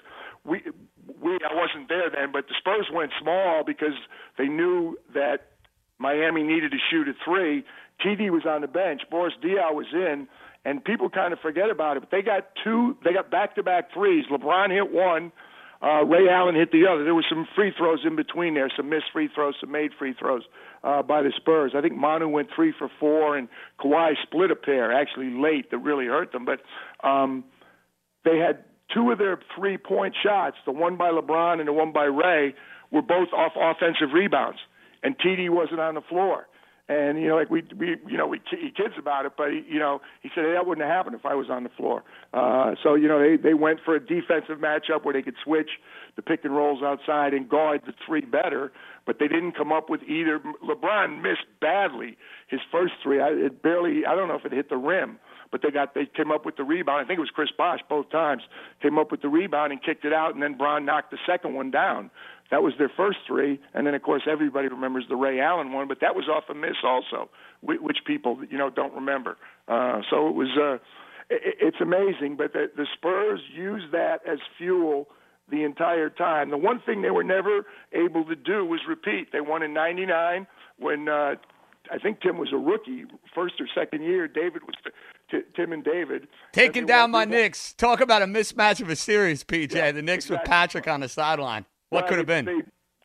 we, 0.46 0.62
we 1.22 1.32
I 1.34 1.54
wasn't 1.54 1.90
there 1.90 2.10
then, 2.10 2.32
but 2.32 2.48
the 2.48 2.56
Spurs 2.58 2.88
went 2.94 3.12
small 3.20 3.64
because 3.66 3.96
they 4.38 4.48
knew 4.48 4.98
that 5.14 5.52
Miami 5.98 6.44
needed 6.44 6.72
to 6.72 6.78
shoot 6.90 7.08
a 7.08 7.14
three. 7.26 7.64
TD 8.04 8.32
was 8.32 8.46
on 8.48 8.62
the 8.62 8.68
bench. 8.68 9.02
Boris 9.10 9.34
Diaw 9.44 9.74
was 9.74 9.88
in, 9.94 10.28
and 10.66 10.84
people 10.84 11.10
kind 11.10 11.34
of 11.34 11.40
forget 11.40 11.70
about 11.70 11.98
it. 11.98 12.02
But 12.02 12.12
they 12.12 12.22
got 12.22 12.50
two. 12.64 12.98
They 13.04 13.14
got 13.14 13.30
back-to-back 13.30 13.94
threes. 13.94 14.26
LeBron 14.32 14.72
hit 14.72 14.92
one. 14.92 15.32
Uh, 15.82 16.04
Ray 16.06 16.30
Allen 16.30 16.56
hit 16.56 16.72
the 16.72 16.86
other. 16.88 17.04
There 17.04 17.16
were 17.16 17.26
some 17.28 17.48
free 17.56 17.74
throws 17.76 18.02
in 18.06 18.16
between 18.16 18.54
there, 18.54 18.70
some 18.76 18.90
missed 18.90 19.06
free 19.12 19.30
throws, 19.34 19.56
some 19.60 19.72
made 19.72 19.92
free 19.98 20.14
throws 20.14 20.44
uh, 20.84 21.02
by 21.02 21.24
the 21.24 21.32
Spurs. 21.36 21.74
I 21.76 21.82
think 21.82 21.96
Manu 21.96 22.28
went 22.28 22.50
three 22.56 22.72
for 22.78 22.90
four, 23.00 23.36
and 23.36 23.48
Kawhi 23.80 24.14
split 24.22 24.52
a 24.52 24.56
pair 24.56 24.94
actually 24.94 25.32
late 25.32 25.72
that 25.72 25.80
really 25.80 26.06
hurt 26.06 26.32
them. 26.32 26.46
But 26.46 26.62
um, 27.08 27.44
they 28.24 28.38
had 28.38 28.64
two 28.94 29.10
of 29.10 29.18
their 29.18 29.40
three-point 29.56 30.16
shots, 30.22 30.58
the 30.66 30.72
one 30.72 30.98
by 30.98 31.10
LeBron 31.10 31.60
and 31.60 31.68
the 31.68 31.74
one 31.74 31.92
by 31.92 32.04
Ray, 32.04 32.54
were 32.92 33.02
both 33.02 33.30
off 33.34 33.54
offensive 33.56 34.14
rebounds 34.14 34.60
and 35.04 35.18
TD 35.18 35.50
wasn't 35.50 35.80
on 35.80 35.96
the 35.96 36.02
floor. 36.02 36.48
And 36.90 37.22
you 37.22 37.28
know, 37.28 37.36
like 37.36 37.50
we 37.50 37.64
we 37.78 37.98
you 38.08 38.18
know 38.18 38.28
we 38.28 38.40
kids 38.40 38.96
about 38.98 39.26
it, 39.26 39.34
but 39.38 39.52
he, 39.52 39.64
you 39.68 39.80
know 39.80 40.02
he 40.22 40.30
said 40.36 40.44
hey, 40.46 40.54
that 40.54 40.66
wouldn't 40.66 40.86
have 40.86 40.94
happened 40.94 41.16
if 41.16 41.26
I 41.26 41.36
was 41.36 41.50
on 41.50 41.64
the 41.64 41.70
floor. 41.70 42.04
Uh, 42.34 42.76
so 42.84 42.96
you 42.96 43.08
know 43.08 43.20
they 43.20 43.38
they 43.38 43.54
went 43.54 43.80
for 43.86 43.96
a 43.96 44.00
defensive 44.00 44.58
matchup 44.58 45.04
where 45.04 45.14
they 45.14 45.22
could 45.22 45.36
switch 45.44 45.70
the 46.16 46.22
pick 46.22 46.44
and 46.44 46.56
rolls 46.56 46.84
outside 46.84 47.34
and 47.34 47.48
guard 47.48 47.82
the 47.86 47.94
three 48.06 48.22
better, 48.22 48.72
but 49.06 49.20
they 49.20 49.28
didn't 49.28 49.54
come 49.54 49.72
up 49.72 49.90
with 49.90 50.02
either. 50.04 50.42
LeBron 50.68 51.22
missed 51.22 51.46
badly 51.62 52.18
his 52.48 52.60
first 52.72 52.94
three. 53.02 53.22
I, 53.22 53.30
it 53.30 53.62
barely 53.62 54.06
I 54.06 54.16
don't 54.16 54.28
know 54.28 54.36
if 54.36 54.46
it 54.46 54.52
hit 54.52 54.70
the 54.70 54.78
rim, 54.78 55.18
but 55.52 55.62
they 55.62 55.72
got 55.72 55.94
they 55.94 56.06
came 56.06 56.32
up 56.32 56.46
with 56.46 56.58
the 56.58 56.64
rebound. 56.64 57.04
I 57.04 57.08
think 57.08 57.18
it 57.18 57.22
was 57.22 57.32
Chris 57.34 57.50
Bosh 57.58 57.80
both 57.90 58.10
times 58.10 58.42
came 58.82 58.98
up 58.98 59.12
with 59.12 59.22
the 59.22 59.30
rebound 59.30 59.72
and 59.72 59.82
kicked 59.84 60.06
it 60.06 60.14
out, 60.14 60.34
and 60.34 60.42
then 60.42 60.58
Bron 60.58 60.86
knocked 60.86 61.12
the 61.12 61.20
second 61.26 61.54
one 61.54 61.72
down. 61.72 62.10
That 62.52 62.62
was 62.64 62.74
their 62.78 62.92
first 62.96 63.20
three, 63.26 63.60
and 63.74 63.88
then 63.88 63.96
of 63.96 64.04
course 64.04 64.24
everybody 64.30 64.68
remembers 64.68 65.06
the 65.08 65.16
Ray 65.16 65.40
Allen 65.40 65.72
one, 65.72 65.88
but 65.88 66.02
that 66.02 66.16
was 66.16 66.28
off 66.28 66.44
a 66.50 66.54
miss 66.54 66.76
also, 66.84 67.30
which 67.62 68.00
people 68.06 68.40
you 68.50 68.58
know 68.58 68.70
don't 68.70 68.94
remember. 68.94 69.38
Uh, 69.70 70.02
so 70.10 70.28
it 70.28 70.36
was 70.36 70.50
uh, 70.62 70.76
it, 71.30 71.56
it's 71.62 71.78
amazing, 71.82 72.36
but 72.38 72.52
the, 72.52 72.70
the 72.76 72.86
Spurs 72.94 73.40
used 73.56 73.94
that 73.94 74.20
as 74.30 74.40
fuel 74.58 75.08
the 75.50 75.64
entire 75.64 76.10
time. 76.10 76.50
The 76.50 76.58
one 76.58 76.82
thing 76.86 77.02
they 77.02 77.10
were 77.10 77.24
never 77.24 77.66
able 77.94 78.26
to 78.26 78.36
do 78.36 78.66
was 78.66 78.82
repeat. 78.88 79.32
They 79.32 79.42
won 79.42 79.64
in 79.64 79.74
'99 79.74 80.46
when 80.78 81.08
uh, 81.08 81.36
I 81.90 81.98
think 82.00 82.20
Tim 82.20 82.38
was 82.38 82.50
a 82.52 82.58
rookie, 82.58 83.06
first 83.34 83.56
or 83.62 83.68
second 83.74 84.04
year. 84.04 84.28
David 84.28 84.64
was 84.64 84.76
t- 85.32 85.40
Tim 85.56 85.72
and 85.72 85.86
David 85.86 86.28
taking 86.52 86.86
down 86.86 87.12
my 87.12 87.24
Knicks. 87.24 87.72
Talk 87.74 88.02
about 88.02 88.22
a 88.22 88.26
mismatch 88.26 88.82
of 88.82 88.90
a 88.90 88.98
series, 88.98 89.46
PJ. 89.46 89.74
Yeah, 89.74 89.94
the 89.94 90.02
Knicks 90.02 90.26
exactly. 90.26 90.36
with 90.36 90.50
Patrick 90.50 90.88
on 90.90 91.00
the 91.00 91.08
sideline. 91.08 91.66
What 91.92 92.08
could 92.08 92.18
have 92.18 92.28
been? 92.28 92.46
They, 92.46 92.62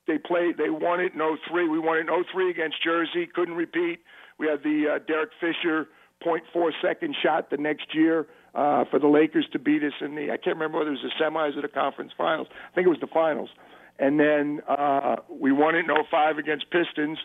they 0.07 0.19
played. 0.19 0.57
They 0.57 0.71
won 0.71 1.01
it 1.01 1.13
in 1.13 1.19
03. 1.19 1.69
We 1.69 1.79
won 1.79 1.99
it 1.99 2.09
in 2.09 2.25
03 2.33 2.51
against 2.51 2.83
Jersey. 2.83 3.27
Couldn't 3.27 3.57
repeat. 3.57 3.99
We 4.39 4.47
had 4.47 4.63
the 4.63 4.97
uh, 4.97 4.99
Derek 5.07 5.31
Fisher 5.41 5.89
0.4 6.25 6.71
second 6.81 7.17
shot 7.23 7.51
the 7.51 7.57
next 7.57 7.95
year 7.95 8.29
uh, 8.55 8.85
for 8.91 8.99
the 8.99 9.09
Lakers 9.09 9.47
to 9.53 9.59
beat 9.59 9.83
us 9.83 9.93
in 10.01 10.15
the. 10.15 10.31
I 10.31 10.37
can't 10.37 10.57
remember 10.57 10.79
whether 10.79 10.91
it 10.91 10.99
was 11.03 11.13
the 11.19 11.25
semis 11.25 11.57
or 11.59 11.63
the 11.63 11.69
conference 11.69 12.13
finals. 12.17 12.47
I 12.51 12.75
think 12.75 12.87
it 12.87 12.91
was 12.91 13.01
the 13.01 13.09
finals. 13.09 13.51
And 13.99 14.21
then 14.21 14.61
uh, 14.69 15.17
we 15.29 15.53
won 15.53 15.75
it 15.75 15.81
in 15.81 16.05
05 16.11 16.39
against 16.39 16.71
Pistons. 16.71 17.19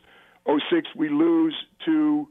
06 0.47 0.87
we 0.95 1.09
lose 1.09 1.55
to 1.85 2.27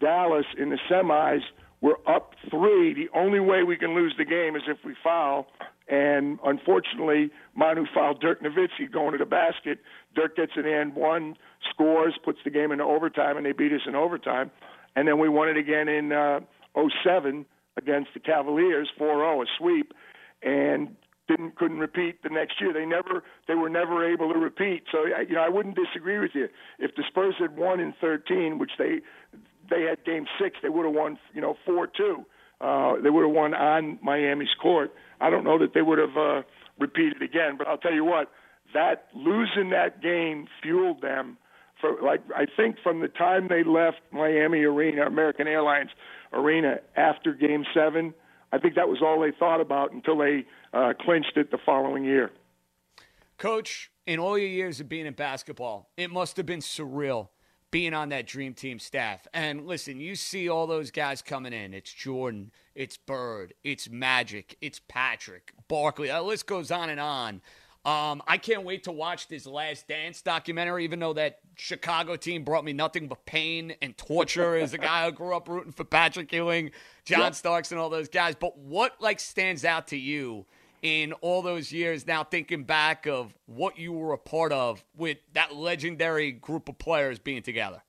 Dallas 0.00 0.46
in 0.56 0.70
the 0.70 0.78
semis. 0.90 1.40
We're 1.80 1.98
up 2.06 2.32
three. 2.48 2.94
The 2.94 3.08
only 3.14 3.40
way 3.40 3.62
we 3.62 3.76
can 3.76 3.94
lose 3.94 4.14
the 4.16 4.24
game 4.24 4.56
is 4.56 4.62
if 4.68 4.78
we 4.84 4.94
foul. 5.02 5.48
And 5.88 6.38
unfortunately, 6.44 7.30
Manu 7.56 7.86
fouled 7.94 8.20
Dirk 8.20 8.42
Nowitzki 8.42 8.90
going 8.92 9.12
to 9.12 9.18
the 9.18 9.24
basket. 9.24 9.78
Dirk 10.14 10.36
gets 10.36 10.52
an 10.56 10.66
and 10.66 10.94
one, 10.94 11.36
scores, 11.70 12.14
puts 12.24 12.38
the 12.44 12.50
game 12.50 12.72
into 12.72 12.84
overtime, 12.84 13.36
and 13.36 13.46
they 13.46 13.52
beat 13.52 13.72
us 13.72 13.82
in 13.86 13.94
overtime. 13.94 14.50
And 14.96 15.06
then 15.06 15.18
we 15.18 15.28
won 15.28 15.48
it 15.48 15.56
again 15.56 15.88
in 15.88 16.12
uh, 16.12 16.40
07 17.04 17.46
against 17.76 18.10
the 18.14 18.20
Cavaliers, 18.20 18.88
4-0, 18.98 19.42
a 19.42 19.46
sweep, 19.58 19.92
and 20.42 20.96
didn't 21.26 21.56
couldn't 21.56 21.78
repeat 21.78 22.22
the 22.22 22.28
next 22.28 22.60
year. 22.60 22.72
They 22.72 22.84
never 22.84 23.22
they 23.48 23.54
were 23.54 23.70
never 23.70 24.06
able 24.06 24.32
to 24.32 24.38
repeat. 24.38 24.84
So 24.92 25.06
you 25.06 25.34
know 25.34 25.40
I 25.40 25.48
wouldn't 25.48 25.74
disagree 25.76 26.18
with 26.18 26.32
you. 26.34 26.48
If 26.78 26.94
the 26.96 27.02
Spurs 27.08 27.34
had 27.38 27.56
won 27.56 27.80
in 27.80 27.94
13, 28.00 28.58
which 28.58 28.72
they 28.78 29.00
they 29.70 29.82
had 29.82 30.04
Game 30.04 30.26
Six, 30.38 30.58
they 30.62 30.68
would 30.68 30.84
have 30.84 30.94
won 30.94 31.18
you 31.32 31.40
know 31.40 31.56
four 31.64 31.86
two. 31.86 32.26
Uh, 32.60 32.96
they 33.02 33.10
would 33.10 33.24
have 33.24 33.34
won 33.34 33.54
on 33.54 33.98
Miami's 34.02 34.54
court. 34.60 34.92
I 35.20 35.30
don't 35.30 35.44
know 35.44 35.58
that 35.58 35.74
they 35.74 35.82
would 35.82 35.98
have 35.98 36.16
uh, 36.16 36.42
repeated 36.78 37.22
again, 37.22 37.56
but 37.56 37.66
I'll 37.66 37.78
tell 37.78 37.94
you 37.94 38.04
what, 38.04 38.30
that 38.72 39.08
losing 39.14 39.70
that 39.70 40.02
game 40.02 40.46
fueled 40.62 41.00
them 41.02 41.36
for 41.80 42.00
like 42.02 42.20
I 42.34 42.46
think 42.56 42.76
from 42.82 43.00
the 43.00 43.08
time 43.08 43.48
they 43.48 43.62
left 43.62 43.98
Miami 44.10 44.62
Arena, 44.64 45.06
American 45.06 45.46
Airlines 45.46 45.90
Arena 46.32 46.76
after 46.96 47.34
Game 47.34 47.64
Seven 47.74 48.14
I 48.54 48.58
think 48.58 48.76
that 48.76 48.88
was 48.88 49.02
all 49.02 49.20
they 49.20 49.32
thought 49.36 49.60
about 49.60 49.90
until 49.92 50.16
they 50.16 50.44
uh, 50.72 50.92
clinched 51.00 51.32
it 51.36 51.50
the 51.50 51.58
following 51.66 52.04
year. 52.04 52.30
Coach, 53.36 53.90
in 54.06 54.20
all 54.20 54.38
your 54.38 54.48
years 54.48 54.78
of 54.78 54.88
being 54.88 55.06
in 55.06 55.14
basketball, 55.14 55.90
it 55.96 56.08
must 56.12 56.36
have 56.36 56.46
been 56.46 56.60
surreal 56.60 57.30
being 57.74 57.92
on 57.92 58.10
that 58.10 58.24
dream 58.24 58.54
team 58.54 58.78
staff. 58.78 59.26
And 59.34 59.66
listen, 59.66 59.98
you 59.98 60.14
see 60.14 60.48
all 60.48 60.68
those 60.68 60.92
guys 60.92 61.22
coming 61.22 61.52
in. 61.52 61.74
It's 61.74 61.92
Jordan, 61.92 62.52
it's 62.76 62.96
Bird, 62.96 63.52
it's 63.64 63.90
Magic, 63.90 64.56
it's 64.60 64.80
Patrick, 64.86 65.52
Barkley. 65.66 66.06
That 66.06 66.24
list 66.24 66.46
goes 66.46 66.70
on 66.70 66.88
and 66.88 67.00
on. 67.00 67.42
Um, 67.84 68.22
I 68.28 68.38
can't 68.38 68.62
wait 68.62 68.84
to 68.84 68.92
watch 68.92 69.26
this 69.26 69.44
Last 69.44 69.88
Dance 69.88 70.22
documentary, 70.22 70.84
even 70.84 71.00
though 71.00 71.14
that 71.14 71.40
Chicago 71.56 72.14
team 72.14 72.44
brought 72.44 72.64
me 72.64 72.72
nothing 72.72 73.08
but 73.08 73.26
pain 73.26 73.74
and 73.82 73.98
torture 73.98 74.54
as 74.54 74.72
a 74.72 74.78
guy 74.78 75.06
who 75.06 75.10
grew 75.10 75.34
up 75.34 75.48
rooting 75.48 75.72
for 75.72 75.82
Patrick 75.82 76.32
Ewing, 76.32 76.70
John 77.04 77.22
yep. 77.22 77.34
Starks, 77.34 77.72
and 77.72 77.80
all 77.80 77.90
those 77.90 78.08
guys. 78.08 78.36
But 78.36 78.56
what 78.56 78.92
like 79.00 79.18
stands 79.18 79.64
out 79.64 79.88
to 79.88 79.96
you 79.96 80.46
in 80.84 81.14
all 81.14 81.40
those 81.40 81.72
years 81.72 82.06
now 82.06 82.22
thinking 82.22 82.62
back 82.62 83.06
of 83.06 83.34
what 83.46 83.78
you 83.78 83.90
were 83.90 84.12
a 84.12 84.18
part 84.18 84.52
of 84.52 84.84
with 84.94 85.16
that 85.32 85.56
legendary 85.56 86.30
group 86.30 86.68
of 86.68 86.78
players 86.78 87.18
being 87.18 87.42
together? 87.42 87.82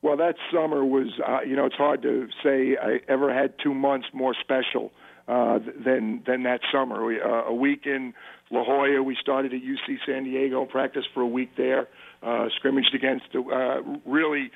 Well, 0.00 0.16
that 0.16 0.36
summer 0.50 0.82
was, 0.82 1.08
uh, 1.28 1.42
you 1.42 1.54
know, 1.54 1.66
it's 1.66 1.76
hard 1.76 2.00
to 2.02 2.28
say 2.42 2.78
I 2.82 3.00
ever 3.08 3.32
had 3.32 3.52
two 3.62 3.74
months 3.74 4.06
more 4.14 4.34
special 4.40 4.90
uh, 5.28 5.58
than 5.84 6.22
than 6.26 6.44
that 6.44 6.60
summer. 6.72 7.04
We, 7.04 7.20
uh, 7.20 7.44
a 7.44 7.54
week 7.54 7.82
in 7.84 8.14
La 8.50 8.64
Jolla, 8.64 9.02
we 9.02 9.16
started 9.20 9.52
at 9.52 9.60
UC 9.60 9.98
San 10.06 10.24
Diego, 10.24 10.64
practiced 10.64 11.08
for 11.12 11.20
a 11.20 11.26
week 11.26 11.50
there, 11.58 11.88
uh, 12.22 12.46
scrimmaged 12.56 12.94
against 12.94 13.26
a 13.34 13.40
uh, 13.40 13.98
really 14.06 14.50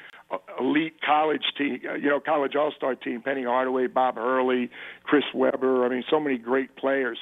elite 0.59 0.95
college 1.05 1.45
team, 1.59 1.81
uh, 1.87 1.95
you 1.95 2.09
know, 2.09 2.19
college 2.19 2.57
all-star 2.57 2.95
team, 2.95 3.21
Penny 3.21 3.45
Hardaway, 3.45 3.87
Bob 3.89 4.17
Hurley, 4.17 4.71
Chris 5.03 5.25
Webber. 5.35 5.85
I 5.85 5.91
mean, 5.91 6.03
so 6.11 6.19
many 6.19 6.39
great 6.39 6.75
players. 6.77 7.19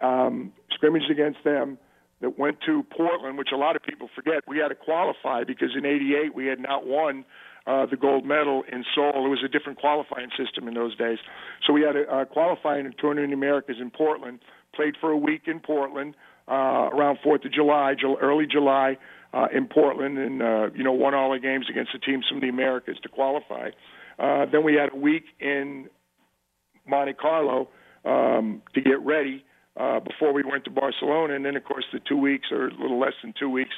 Um, 0.00 0.52
scrimmaged 0.72 1.10
against 1.10 1.42
them 1.44 1.78
that 2.20 2.38
went 2.38 2.58
to 2.66 2.84
Portland, 2.96 3.38
which 3.38 3.50
a 3.52 3.56
lot 3.56 3.76
of 3.76 3.82
people 3.82 4.08
forget. 4.14 4.44
We 4.46 4.58
had 4.58 4.68
to 4.68 4.74
qualify 4.74 5.44
because 5.44 5.70
in 5.76 5.84
'88 5.84 6.34
we 6.34 6.46
had 6.46 6.60
not 6.60 6.86
won 6.86 7.24
uh, 7.66 7.86
the 7.86 7.96
gold 7.96 8.24
medal 8.24 8.64
in 8.70 8.84
Seoul. 8.94 9.26
It 9.26 9.28
was 9.28 9.42
a 9.44 9.48
different 9.48 9.78
qualifying 9.78 10.30
system 10.36 10.68
in 10.68 10.74
those 10.74 10.96
days. 10.96 11.18
So 11.66 11.72
we 11.72 11.82
had 11.82 11.96
a 11.96 12.10
uh, 12.10 12.24
qualifying 12.24 12.86
in 12.86 12.94
Tournament 12.98 13.32
in 13.32 13.38
the 13.38 13.46
Americas 13.46 13.76
in 13.80 13.90
Portland. 13.90 14.40
Played 14.74 14.96
for 15.00 15.10
a 15.10 15.16
week 15.16 15.42
in 15.46 15.60
Portland 15.60 16.14
uh, 16.48 16.88
around 16.92 17.18
Fourth 17.22 17.44
of 17.44 17.52
July, 17.52 17.94
early 18.20 18.46
July 18.46 18.96
uh, 19.32 19.46
in 19.54 19.66
Portland, 19.66 20.18
and 20.18 20.42
uh, 20.42 20.70
you 20.74 20.82
know 20.82 20.92
won 20.92 21.14
all 21.14 21.32
the 21.32 21.38
games 21.38 21.66
against 21.70 21.92
the 21.92 21.98
teams 21.98 22.26
from 22.28 22.40
the 22.40 22.48
Americas 22.48 22.96
to 23.02 23.08
qualify. 23.08 23.70
Uh, 24.18 24.46
then 24.50 24.64
we 24.64 24.74
had 24.74 24.92
a 24.92 24.96
week 24.96 25.24
in 25.40 25.88
Monte 26.86 27.14
Carlo 27.14 27.68
um, 28.04 28.62
to 28.74 28.80
get 28.80 29.00
ready 29.04 29.44
uh, 29.78 30.00
before 30.00 30.32
we 30.32 30.42
went 30.42 30.64
to 30.64 30.70
Barcelona, 30.70 31.34
and 31.34 31.44
then 31.44 31.56
of 31.56 31.64
course 31.64 31.84
the 31.92 32.00
two 32.00 32.16
weeks 32.16 32.48
or 32.50 32.68
a 32.68 32.74
little 32.74 32.98
less 32.98 33.14
than 33.22 33.32
two 33.38 33.48
weeks 33.48 33.74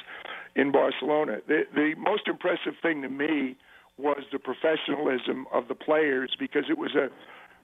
in 0.55 0.71
Barcelona. 0.71 1.37
The, 1.47 1.63
the 1.73 1.93
most 1.97 2.27
impressive 2.27 2.73
thing 2.81 3.03
to 3.03 3.09
me 3.09 3.55
was 3.97 4.23
the 4.31 4.39
professionalism 4.39 5.45
of 5.53 5.67
the 5.67 5.75
players 5.75 6.35
because 6.39 6.63
it 6.69 6.77
was 6.77 6.95
a 6.95 7.09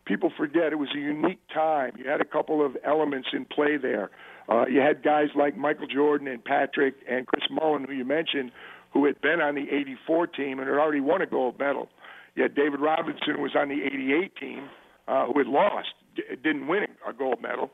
people 0.05 0.31
forget 0.37 0.71
it 0.71 0.79
was 0.79 0.89
a 0.95 0.99
unique 0.99 1.41
time. 1.53 1.91
You 1.97 2.09
had 2.09 2.21
a 2.21 2.25
couple 2.25 2.65
of 2.65 2.77
elements 2.85 3.29
in 3.33 3.43
play 3.45 3.75
there. 3.75 4.09
Uh, 4.47 4.65
you 4.67 4.79
had 4.79 5.03
guys 5.03 5.27
like 5.35 5.57
Michael 5.57 5.87
Jordan 5.87 6.27
and 6.27 6.43
Patrick 6.43 6.95
and 7.09 7.27
Chris 7.27 7.43
Mullin, 7.49 7.83
who 7.83 7.93
you 7.93 8.05
mentioned, 8.05 8.51
who 8.93 9.05
had 9.05 9.19
been 9.19 9.41
on 9.41 9.55
the 9.55 9.69
'84 9.69 10.27
team 10.27 10.59
and 10.59 10.69
had 10.69 10.77
already 10.77 11.01
won 11.01 11.21
a 11.21 11.25
gold 11.25 11.59
medal. 11.59 11.89
You 12.35 12.43
had 12.43 12.55
David 12.55 12.79
Robinson, 12.79 13.35
who 13.35 13.41
was 13.41 13.55
on 13.55 13.67
the 13.67 13.83
'88 13.83 14.35
team, 14.35 14.69
uh, 15.07 15.25
who 15.25 15.39
had 15.39 15.47
lost, 15.47 15.89
d- 16.15 16.23
didn't 16.43 16.67
win 16.67 16.85
a 17.07 17.13
gold 17.13 17.41
medal, 17.41 17.71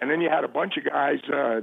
and 0.00 0.10
then 0.10 0.20
you 0.20 0.28
had 0.28 0.44
a 0.44 0.48
bunch 0.48 0.74
of 0.76 0.84
guys. 0.84 1.18
Uh, 1.32 1.60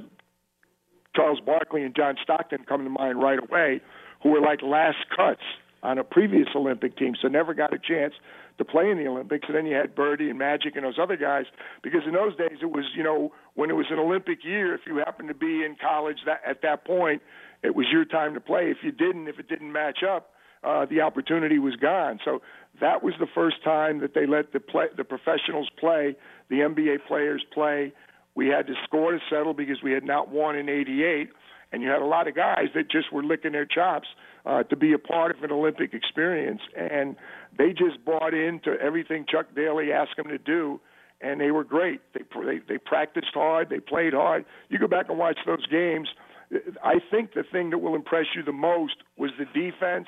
Charles 1.16 1.40
Barkley 1.40 1.84
and 1.84 1.96
John 1.96 2.16
Stockton 2.22 2.66
come 2.68 2.84
to 2.84 2.90
mind 2.90 3.22
right 3.22 3.40
away, 3.40 3.82
who 4.22 4.30
were 4.30 4.42
like 4.42 4.62
last 4.62 4.98
cuts 5.16 5.44
on 5.84 5.98
a 5.98 6.04
previous 6.04 6.48
Olympic 6.56 6.98
team, 6.98 7.14
so 7.22 7.28
never 7.28 7.54
got 7.54 7.74
a 7.74 7.78
chance 7.78 8.14
to 8.58 8.66
play 8.66 8.90
in 8.90 8.98
the 8.98 9.08
Olympics. 9.08 9.46
And 9.48 9.56
then 9.56 9.66
you 9.66 9.76
had 9.76 9.94
Birdie 9.94 10.30
and 10.30 10.40
Magic 10.40 10.76
and 10.76 10.86
those 10.86 10.98
other 11.02 11.18
guys, 11.18 11.46
because 11.84 12.02
in 12.08 12.14
those 12.14 12.36
days 12.38 12.60
it 12.62 12.72
was, 12.72 12.86
you 12.96 13.04
know, 13.04 13.34
when 13.56 13.70
it 13.70 13.74
was 13.74 13.88
an 13.90 14.00
Olympic 14.00 14.44
year, 14.44 14.74
if 14.74 14.82
you 14.88 14.98
happened 14.98 15.28
to 15.28 15.36
be 15.36 15.64
in 15.64 15.76
college 15.80 16.18
that 16.26 16.42
at 16.48 16.62
that 16.62 16.86
point, 16.86 17.22
it 17.64 17.76
was 17.76 17.86
your 17.92 18.06
time 18.06 18.34
to 18.34 18.40
play. 18.40 18.72
If 18.72 18.78
you 18.84 18.92
didn't, 18.92 19.28
if 19.28 19.40
it 19.40 19.48
didn't 19.48 19.72
match 19.72 20.00
up, 20.08 20.32
uh, 20.64 20.86
the 20.86 21.02
opportunity 21.02 21.60
was 21.60 21.76
gone. 21.76 22.20
So 22.24 22.42
that 22.80 23.04
was 23.04 23.14
the 23.20 23.28
first 23.34 23.64
time 23.64 24.00
that 24.00 24.14
they 24.14 24.26
let 24.26 24.54
the 24.54 24.60
play, 24.60 24.86
the 24.96 25.04
professionals 25.04 25.70
play, 25.78 26.16
the 26.50 26.58
NBA 26.58 27.06
players 27.08 27.44
play. 27.54 27.92
We 28.36 28.48
had 28.48 28.68
to 28.68 28.74
score 28.84 29.12
to 29.12 29.20
settle 29.30 29.54
because 29.54 29.84
we 29.84 29.92
had 29.92 30.04
not 30.04 30.30
won 30.30 30.56
in 30.56 30.70
'88 30.70 31.30
and 31.74 31.82
you 31.82 31.90
had 31.90 32.02
a 32.02 32.06
lot 32.06 32.28
of 32.28 32.36
guys 32.36 32.68
that 32.76 32.90
just 32.90 33.12
were 33.12 33.24
licking 33.24 33.52
their 33.52 33.66
chops 33.66 34.08
uh, 34.46 34.64
to 34.64 34.76
be 34.76 34.94
a 34.94 35.00
part 35.00 35.36
of 35.36 35.44
an 35.44 35.52
Olympic 35.52 35.94
experience, 35.94 36.62
and 36.78 37.16
they 37.58 37.70
just 37.70 38.06
bought 38.06 38.34
into 38.34 38.76
everything 38.80 39.26
Chuck 39.30 39.48
Daly 39.56 39.92
asked 39.92 40.16
them 40.16 40.28
to 40.28 40.38
do, 40.38 40.80
and 41.20 41.42
they 41.42 41.50
were 41.50 41.64
great. 41.64 42.00
They 42.14 42.22
they, 42.46 42.60
they 42.68 42.78
practiced 42.78 43.34
hard, 43.34 43.70
they 43.70 43.80
played 43.80 44.14
hard. 44.14 44.46
You 44.70 44.78
go 44.78 44.88
back 44.88 45.10
and 45.10 45.18
watch 45.18 45.40
those 45.46 45.66
games. 45.66 46.10
I 46.84 46.96
think 47.10 47.34
the 47.34 47.44
thing 47.44 47.72
that 47.72 47.80
will 47.80 47.96
impress 47.96 48.28
you 48.36 48.44
the 48.44 48.52
most 48.52 48.98
was 49.18 49.32
the 49.40 49.46
defense 49.46 50.08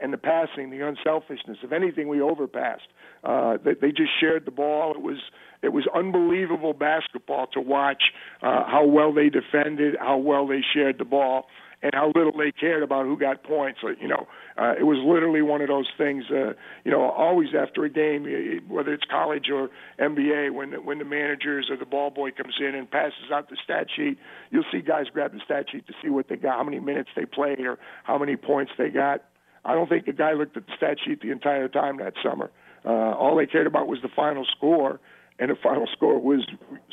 and 0.00 0.12
the 0.12 0.18
passing, 0.18 0.70
the 0.70 0.86
unselfishness. 0.86 1.58
If 1.62 1.72
anything, 1.72 2.08
we 2.08 2.20
overpassed. 2.20 2.88
Uh, 3.24 3.58
they, 3.64 3.74
they 3.74 3.88
just 3.88 4.10
shared 4.20 4.44
the 4.44 4.50
ball. 4.50 4.92
It 4.92 5.02
was 5.02 5.18
it 5.62 5.72
was 5.72 5.86
unbelievable 5.92 6.72
basketball 6.72 7.48
to 7.48 7.60
watch 7.60 8.02
uh, 8.42 8.64
how 8.64 8.84
well 8.86 9.12
they 9.12 9.28
defended, 9.28 9.96
how 9.98 10.18
well 10.18 10.46
they 10.46 10.60
shared 10.72 10.98
the 10.98 11.04
ball, 11.04 11.46
and 11.82 11.92
how 11.94 12.12
little 12.14 12.32
they 12.36 12.52
cared 12.52 12.82
about 12.82 13.06
who 13.06 13.18
got 13.18 13.42
points. 13.42 13.80
You 14.00 14.06
know, 14.06 14.28
uh, 14.56 14.74
it 14.78 14.84
was 14.84 14.98
literally 15.04 15.42
one 15.42 15.60
of 15.60 15.68
those 15.68 15.88
things. 15.98 16.24
Uh, 16.30 16.52
you 16.84 16.92
know, 16.92 17.02
always 17.02 17.48
after 17.58 17.84
a 17.84 17.90
game, 17.90 18.62
whether 18.68 18.92
it's 18.92 19.04
college 19.10 19.46
or 19.52 19.68
NBA, 19.98 20.52
when 20.52 20.84
when 20.84 20.98
the 20.98 21.04
managers 21.04 21.68
or 21.70 21.76
the 21.76 21.86
ball 21.86 22.10
boy 22.10 22.30
comes 22.30 22.54
in 22.60 22.76
and 22.76 22.88
passes 22.88 23.32
out 23.32 23.48
the 23.50 23.56
stat 23.62 23.88
sheet, 23.94 24.18
you'll 24.50 24.64
see 24.70 24.80
guys 24.80 25.06
grab 25.12 25.32
the 25.32 25.40
stat 25.44 25.66
sheet 25.72 25.86
to 25.88 25.92
see 26.02 26.08
what 26.08 26.28
they 26.28 26.36
got, 26.36 26.56
how 26.56 26.64
many 26.64 26.78
minutes 26.78 27.10
they 27.16 27.24
played, 27.24 27.60
or 27.60 27.78
how 28.04 28.16
many 28.16 28.36
points 28.36 28.70
they 28.78 28.90
got. 28.90 29.24
I 29.64 29.74
don't 29.74 29.88
think 29.88 30.08
a 30.08 30.12
guy 30.12 30.32
looked 30.32 30.56
at 30.56 30.66
the 30.66 30.72
stat 30.76 30.98
sheet 31.04 31.20
the 31.20 31.30
entire 31.30 31.68
time 31.68 31.98
that 31.98 32.14
summer. 32.22 32.50
Uh, 32.84 33.14
all 33.14 33.36
they 33.36 33.46
cared 33.46 33.66
about 33.66 33.88
was 33.88 33.98
the 34.02 34.08
final 34.14 34.46
score 34.56 35.00
and 35.38 35.50
the 35.50 35.56
final 35.62 35.86
score 35.92 36.18
was 36.18 36.46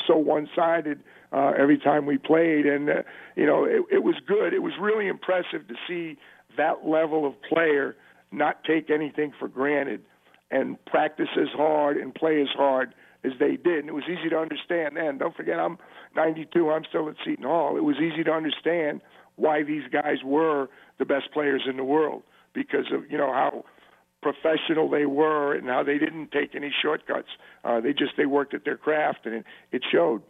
so 0.08 0.18
one-sided 0.18 1.02
uh, 1.32 1.52
every 1.58 1.78
time 1.78 2.06
we 2.06 2.18
played, 2.18 2.66
and 2.66 2.90
uh, 2.90 2.94
you 3.36 3.46
know 3.46 3.66
it, 3.66 3.82
it 3.92 4.04
was 4.04 4.16
good. 4.26 4.54
It 4.54 4.62
was 4.62 4.74
really 4.80 5.08
impressive 5.08 5.68
to 5.68 5.76
see 5.88 6.18
that 6.58 6.88
level 6.88 7.28
of 7.28 7.34
player 7.42 7.96
not 8.32 8.64
take 8.64 8.90
anything 8.90 9.34
for 9.38 9.48
granted 9.48 10.02
and 10.52 10.84
practice 10.86 11.28
as 11.40 11.50
hard 11.56 11.98
and 11.98 12.14
play 12.14 12.42
as 12.42 12.48
hard 12.56 12.94
as 13.24 13.32
they 13.40 13.58
did. 13.58 13.80
And 13.80 13.90
it 13.90 13.94
was 13.94 14.04
easy 14.06 14.30
to 14.30 14.38
understand 14.38 14.96
then. 14.96 15.18
Don't 15.18 15.36
forget, 15.36 15.60
I'm 15.60 15.78
92. 16.16 16.70
I'm 16.70 16.84
still 16.88 17.10
at 17.10 17.16
Seton 17.26 17.46
Hall. 17.46 17.76
It 17.78 17.84
was 17.84 17.98
easy 17.98 18.24
to 18.24 18.32
understand 18.32 19.02
why 19.36 19.64
these 19.64 19.84
guys 19.92 20.18
were 20.24 20.70
the 21.00 21.06
best 21.06 21.32
players 21.34 21.64
in 21.70 21.78
the 21.78 21.84
world 21.84 22.24
because 22.56 22.86
of 22.92 23.12
you 23.12 23.18
know 23.18 23.32
how 23.32 23.64
professional 24.22 24.90
they 24.90 25.06
were 25.06 25.54
and 25.54 25.68
how 25.68 25.84
they 25.84 26.00
didn't 26.00 26.32
take 26.32 26.56
any 26.56 26.74
shortcuts. 26.82 27.28
Uh, 27.64 27.80
they 27.80 27.94
just 27.94 28.14
they 28.18 28.26
worked 28.26 28.56
at 28.56 28.66
their 28.66 28.78
craft 28.78 29.26
and 29.26 29.36
it, 29.36 29.46
it 29.72 29.84
showed. 29.92 30.24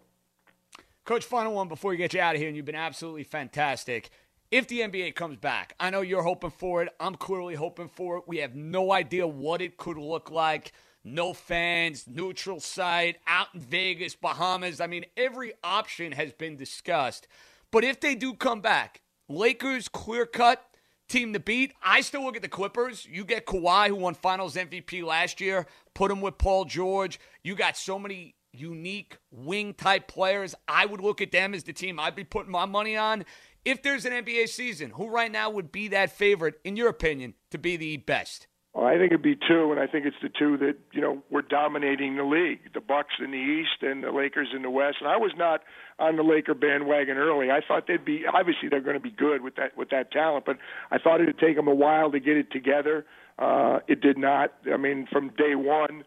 Coach, 1.06 1.24
final 1.24 1.54
one 1.54 1.68
before 1.68 1.92
we 1.92 1.98
get 1.98 2.14
you 2.14 2.20
out 2.20 2.36
of 2.36 2.42
here, 2.42 2.48
and 2.48 2.58
you've 2.58 2.66
been 2.66 2.76
absolutely 2.76 3.24
fantastic. 3.24 4.10
If 4.52 4.68
the 4.68 4.82
NBA 4.82 5.16
comes 5.16 5.38
back, 5.38 5.76
I 5.80 5.92
know 5.92 6.02
you're 6.02 6.24
hoping 6.24 6.50
for 6.50 6.84
it. 6.84 6.90
I'm 7.00 7.16
clearly 7.16 7.56
hoping 7.56 7.88
for 7.88 8.18
it. 8.18 8.24
We 8.28 8.38
have 8.38 8.56
no 8.56 8.92
idea 8.92 9.28
what 9.28 9.62
it 9.62 9.78
could 9.78 9.98
look 9.98 10.30
like. 10.30 10.74
No 11.04 11.34
fans, 11.34 12.06
neutral 12.08 12.60
site, 12.60 13.18
out 13.28 13.48
in 13.54 13.60
Vegas, 13.62 14.16
Bahamas. 14.16 14.82
I 14.82 14.88
mean, 14.88 15.06
every 15.16 15.54
option 15.64 16.12
has 16.14 16.34
been 16.34 16.58
discussed. 16.58 17.28
But 17.72 17.84
if 17.84 18.00
they 18.00 18.16
do 18.16 18.34
come 18.34 18.62
back, 18.62 19.02
Lakers 19.30 19.88
clear 19.88 20.26
cut 20.26 20.66
team 21.08 21.34
to 21.34 21.40
beat. 21.40 21.74
I 21.84 22.02
still 22.02 22.24
look 22.24 22.36
at 22.36 22.42
the 22.42 22.48
Clippers. 22.48 23.08
You 23.10 23.26
get 23.26 23.46
Kawhi, 23.46 23.88
who 23.88 23.96
won 23.96 24.16
Finals 24.16 24.56
MVP 24.56 25.04
last 25.04 25.40
year. 25.40 25.66
Put 25.94 26.12
him 26.12 26.22
with 26.22 26.38
Paul 26.38 26.66
George. 26.66 27.20
You 27.44 27.56
got 27.56 27.78
so 27.78 28.00
many 28.00 28.36
unique 28.52 29.18
wing 29.32 29.74
type 29.74 30.08
players. 30.08 30.56
I 30.68 30.86
would 30.86 31.02
look 31.02 31.22
at 31.22 31.32
them 31.32 31.54
as 31.54 31.64
the 31.64 31.74
team 31.74 32.00
I'd 32.00 32.16
be 32.16 32.24
putting 32.24 32.52
my 32.52 32.66
money 32.66 32.96
on. 32.96 33.26
If 33.64 33.82
there's 33.82 34.06
an 34.06 34.14
NBA 34.14 34.50
season, 34.50 34.92
who 34.92 35.08
right 35.08 35.32
now 35.32 35.50
would 35.50 35.72
be 35.72 35.88
that 35.90 36.12
favorite, 36.12 36.60
in 36.64 36.76
your 36.76 36.88
opinion, 36.88 37.34
to 37.52 37.58
be 37.58 37.78
the 37.78 37.98
best? 37.98 38.48
Well, 38.76 38.86
I 38.86 38.98
think 38.98 39.14
it'd 39.14 39.22
be 39.22 39.38
two, 39.38 39.72
and 39.72 39.80
I 39.80 39.88
think 39.88 40.06
it's 40.06 40.18
the 40.22 40.28
two 40.28 40.58
that 40.58 40.76
you 40.92 41.00
know 41.00 41.24
were 41.32 41.42
dominating 41.42 42.18
the 42.18 42.26
league: 42.26 42.60
the 42.74 42.82
Bucks 42.82 43.14
in 43.24 43.32
the 43.32 43.38
East 43.38 43.82
and 43.82 44.04
the 44.04 44.12
Lakers 44.12 44.50
in 44.54 44.64
the 44.64 44.70
West. 44.70 44.98
And 45.00 45.08
I 45.08 45.16
was 45.16 45.32
not 45.38 45.62
on 45.98 46.18
the 46.18 46.24
Laker 46.24 46.54
bandwagon 46.54 47.16
early. 47.16 47.52
I 47.52 47.62
thought 47.66 47.88
they'd 47.88 48.04
be 48.04 48.24
obviously 48.32 48.68
they're 48.68 48.82
going 48.82 48.98
to 48.98 49.02
be 49.02 49.12
good 49.12 49.42
with 49.42 49.56
that 49.56 49.78
with 49.78 49.92
that 49.92 50.12
talent, 50.12 50.44
but 50.46 50.58
I 50.92 50.98
thought 50.98 51.22
it'd 51.22 51.40
take 51.40 51.56
them 51.56 51.70
a 51.70 51.74
while 51.74 52.12
to 52.12 52.20
get 52.20 52.36
it 52.36 52.52
together. 52.52 53.06
Uh, 53.40 53.80
it 53.88 54.02
did 54.02 54.18
not. 54.18 54.52
I 54.72 54.76
mean, 54.76 55.08
from 55.10 55.30
day 55.30 55.56
one, 55.56 56.04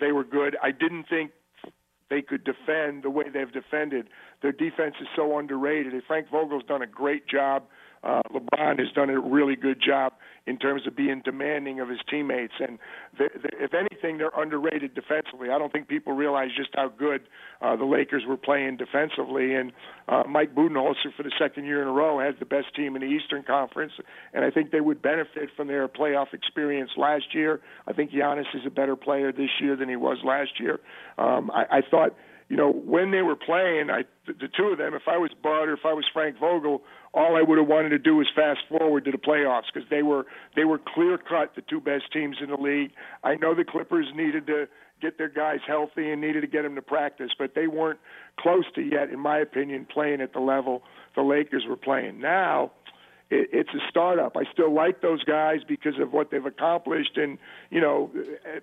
they 0.00 0.12
were 0.12 0.24
good. 0.24 0.56
I 0.62 0.70
didn't 0.70 1.08
think 1.08 1.32
they 2.08 2.22
could 2.22 2.44
defend 2.44 3.02
the 3.02 3.10
way 3.10 3.24
they've 3.34 3.52
defended. 3.52 4.06
Their 4.42 4.52
defense 4.52 4.94
is 5.00 5.08
so 5.16 5.40
underrated. 5.40 5.92
Frank 6.06 6.28
Vogel's 6.30 6.64
done 6.68 6.82
a 6.82 6.86
great 6.86 7.26
job 7.26 7.64
uh, 8.04 8.22
LeBron 8.34 8.78
has 8.78 8.90
done 8.94 9.10
a 9.10 9.20
really 9.20 9.56
good 9.56 9.80
job 9.84 10.12
in 10.46 10.58
terms 10.58 10.86
of 10.86 10.96
being 10.96 11.22
demanding 11.24 11.80
of 11.80 11.88
his 11.88 12.00
teammates. 12.10 12.54
And 12.60 12.78
they, 13.18 13.28
they, 13.34 13.64
if 13.64 13.72
anything, 13.74 14.18
they're 14.18 14.32
underrated 14.36 14.94
defensively. 14.94 15.50
I 15.50 15.58
don't 15.58 15.72
think 15.72 15.88
people 15.88 16.12
realize 16.14 16.48
just 16.56 16.70
how 16.74 16.88
good 16.88 17.22
uh, 17.60 17.76
the 17.76 17.84
Lakers 17.84 18.24
were 18.26 18.36
playing 18.36 18.76
defensively. 18.76 19.54
And 19.54 19.72
uh, 20.08 20.24
Mike 20.28 20.54
Budenholzer, 20.54 21.14
for 21.16 21.22
the 21.22 21.32
second 21.38 21.66
year 21.66 21.80
in 21.82 21.88
a 21.88 21.92
row, 21.92 22.18
has 22.18 22.34
the 22.38 22.46
best 22.46 22.74
team 22.74 22.96
in 22.96 23.02
the 23.02 23.08
Eastern 23.08 23.44
Conference. 23.44 23.92
And 24.34 24.44
I 24.44 24.50
think 24.50 24.72
they 24.72 24.80
would 24.80 25.00
benefit 25.00 25.50
from 25.56 25.68
their 25.68 25.86
playoff 25.88 26.32
experience 26.32 26.90
last 26.96 27.34
year. 27.34 27.60
I 27.86 27.92
think 27.92 28.10
Giannis 28.10 28.52
is 28.54 28.62
a 28.66 28.70
better 28.70 28.96
player 28.96 29.32
this 29.32 29.50
year 29.60 29.76
than 29.76 29.88
he 29.88 29.96
was 29.96 30.18
last 30.24 30.58
year. 30.58 30.80
Um, 31.18 31.50
I, 31.52 31.78
I 31.78 31.80
thought 31.88 32.16
you 32.52 32.58
know, 32.58 32.70
when 32.70 33.12
they 33.12 33.22
were 33.22 33.34
playing, 33.34 33.88
I 33.88 34.02
the, 34.26 34.46
two 34.54 34.64
of 34.64 34.76
them, 34.76 34.92
if 34.92 35.08
I 35.08 35.16
was 35.16 35.30
Bud 35.42 35.68
or 35.68 35.72
if 35.72 35.86
I 35.86 35.94
was 35.94 36.04
Frank 36.12 36.38
Vogel, 36.38 36.82
all 37.14 37.36
I 37.36 37.42
would 37.42 37.58
have 37.58 37.68
wanted 37.68 37.90
to 37.90 37.98
do 37.98 38.16
was 38.16 38.28
fast 38.34 38.60
forward 38.68 39.04
to 39.04 39.10
the 39.10 39.18
playoffs 39.18 39.64
because 39.72 39.88
they 39.90 40.02
were 40.02 40.26
they 40.56 40.64
were 40.64 40.78
clear 40.78 41.18
cut 41.18 41.54
the 41.54 41.62
two 41.62 41.80
best 41.80 42.12
teams 42.12 42.38
in 42.42 42.50
the 42.50 42.56
league. 42.56 42.92
I 43.22 43.36
know 43.36 43.54
the 43.54 43.64
Clippers 43.64 44.06
needed 44.14 44.46
to 44.46 44.66
get 45.00 45.18
their 45.18 45.28
guys 45.28 45.58
healthy 45.66 46.10
and 46.10 46.20
needed 46.20 46.42
to 46.42 46.46
get 46.46 46.62
them 46.62 46.74
to 46.76 46.82
practice, 46.82 47.30
but 47.38 47.54
they 47.54 47.66
weren't 47.66 47.98
close 48.38 48.64
to 48.76 48.80
yet, 48.80 49.10
in 49.10 49.18
my 49.18 49.38
opinion, 49.38 49.86
playing 49.92 50.20
at 50.20 50.32
the 50.32 50.40
level 50.40 50.82
the 51.14 51.22
Lakers 51.22 51.64
were 51.68 51.76
playing. 51.76 52.20
Now, 52.20 52.70
it, 53.32 53.48
it's 53.52 53.70
a 53.70 53.80
startup. 53.88 54.36
I 54.36 54.44
still 54.52 54.72
like 54.72 55.00
those 55.00 55.24
guys 55.24 55.60
because 55.66 55.98
of 56.00 56.12
what 56.12 56.30
they've 56.30 56.44
accomplished 56.44 57.16
and 57.16 57.38
you 57.70 57.80
know 57.80 58.10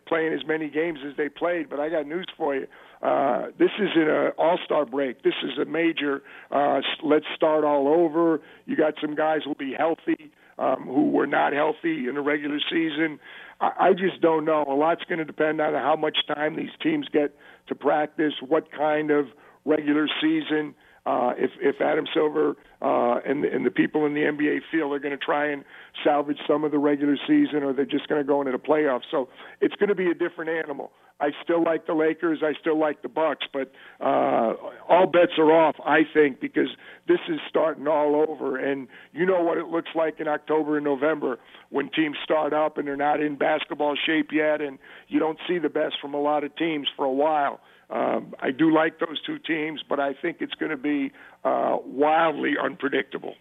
playing 0.08 0.34
as 0.34 0.46
many 0.46 0.70
games 0.70 1.00
as 1.08 1.18
they 1.18 1.30
played. 1.30 1.70
But 1.70 1.80
I 1.80 1.90
got 1.90 2.08
news 2.08 2.28
for 2.38 2.56
you. 2.56 2.68
Uh, 3.02 3.48
this 3.58 3.72
is 3.80 3.90
an 3.96 4.32
all-star 4.38 4.86
break. 4.86 5.24
This 5.24 5.34
is 5.44 5.58
a 5.58 5.66
major. 5.66 6.22
Uh, 6.52 6.82
let's 7.04 7.26
start 7.36 7.64
all 7.64 7.88
over. 7.88 8.42
You 8.66 8.76
got 8.76 8.96
some 9.02 9.16
guys 9.16 9.40
who'll 9.46 9.56
be 9.56 9.74
healthy, 9.78 10.32
um, 10.58 10.84
who 10.84 11.10
were 11.10 11.28
not 11.28 11.54
healthy 11.54 12.08
in 12.08 12.16
the 12.16 12.22
regular 12.22 12.60
season. 12.70 13.20
I, 13.62 13.72
I 13.80 13.94
just 13.94 14.22
don't 14.22 14.46
know. 14.46 14.66
A 14.68 14.76
lot's 14.76 15.04
going 15.06 15.20
to 15.20 15.26
depend 15.26 15.62
on 15.62 15.74
how 15.74 15.96
much 15.96 16.18
time 16.28 16.58
these 16.58 16.76
teams 16.84 17.08
get 17.12 17.36
to 17.68 17.76
practice, 17.76 18.34
what 18.46 18.72
kind 18.72 19.12
of 19.12 19.28
regular 19.66 20.08
season. 20.22 20.76
Uh, 20.76 20.88
if 21.06 21.52
if 21.60 21.82
Adam 21.82 22.06
Silver 22.14 22.56
uh, 22.82 23.20
and 23.26 23.44
and 23.46 23.66
the 23.66 23.72
people 23.72 24.06
in 24.06 24.14
the 24.14 24.22
NBA 24.22 24.60
feel 24.72 24.90
they're 24.90 25.00
going 25.00 25.18
to 25.18 25.24
try 25.24 25.52
and 25.52 25.64
salvage 26.04 26.40
some 26.48 26.64
of 26.64 26.72
the 26.72 26.80
regular 26.80 27.18
season, 27.28 27.64
or 27.64 27.74
they're 27.74 27.86
just 27.86 28.08
going 28.08 28.22
to 28.22 28.28
go 28.28 28.42
into 28.42 28.52
the 28.52 28.58
playoffs, 28.58 29.04
so 29.12 29.30
it's 29.62 29.76
going 29.76 29.90
to 29.90 29.96
be 29.96 30.10
a 30.10 30.14
different 30.14 30.50
animal. 30.50 30.92
I 31.22 31.32
still 31.44 31.62
like 31.62 31.86
the 31.86 31.94
Lakers. 31.94 32.40
I 32.42 32.54
still 32.60 32.80
like 32.80 33.02
the 33.02 33.10
Bucks, 33.10 33.46
but 33.52 33.72
uh, 34.00 34.54
all 34.88 35.06
bets 35.06 35.34
are 35.38 35.52
off. 35.52 35.76
I 35.86 36.02
think 36.14 36.40
because 36.40 36.70
this 37.08 37.20
is 37.28 37.40
starting 37.50 37.88
all 37.88 38.26
over, 38.28 38.58
and 38.58 38.88
you 39.12 39.26
know 39.26 39.42
what 39.44 39.58
it 39.58 39.68
looks 39.68 39.90
like 39.96 40.20
in 40.20 40.30
October 40.30 40.78
and 40.78 40.86
November 40.86 41.38
when 41.70 41.90
teams 41.90 42.16
start 42.24 42.54
up 42.54 42.78
and 42.78 42.88
they're 42.88 42.96
not 42.96 43.22
in 43.22 43.36
basketball 43.36 43.98
shape 44.06 44.30
yet, 44.32 44.62
and 44.62 44.80
you 45.10 45.20
don't 45.20 45.40
see 45.48 45.60
the 45.60 45.70
best 45.70 45.96
from 46.02 46.14
a 46.14 46.22
lot 46.22 46.46
of 46.46 46.56
teams 46.56 46.88
for 46.96 47.04
a 47.04 47.12
while. 47.12 47.60
Um, 47.90 48.36
I 48.40 48.52
do 48.52 48.74
like 48.74 49.00
those 49.00 49.22
two 49.26 49.40
teams, 49.40 49.82
but 49.88 50.00
I 50.00 50.14
think 50.14 50.38
it's 50.42 50.54
going 50.56 50.72
to 50.72 50.78
be 50.78 51.12
uh, 51.44 51.78
wildly 51.84 52.54
unpredictable. 52.62 53.36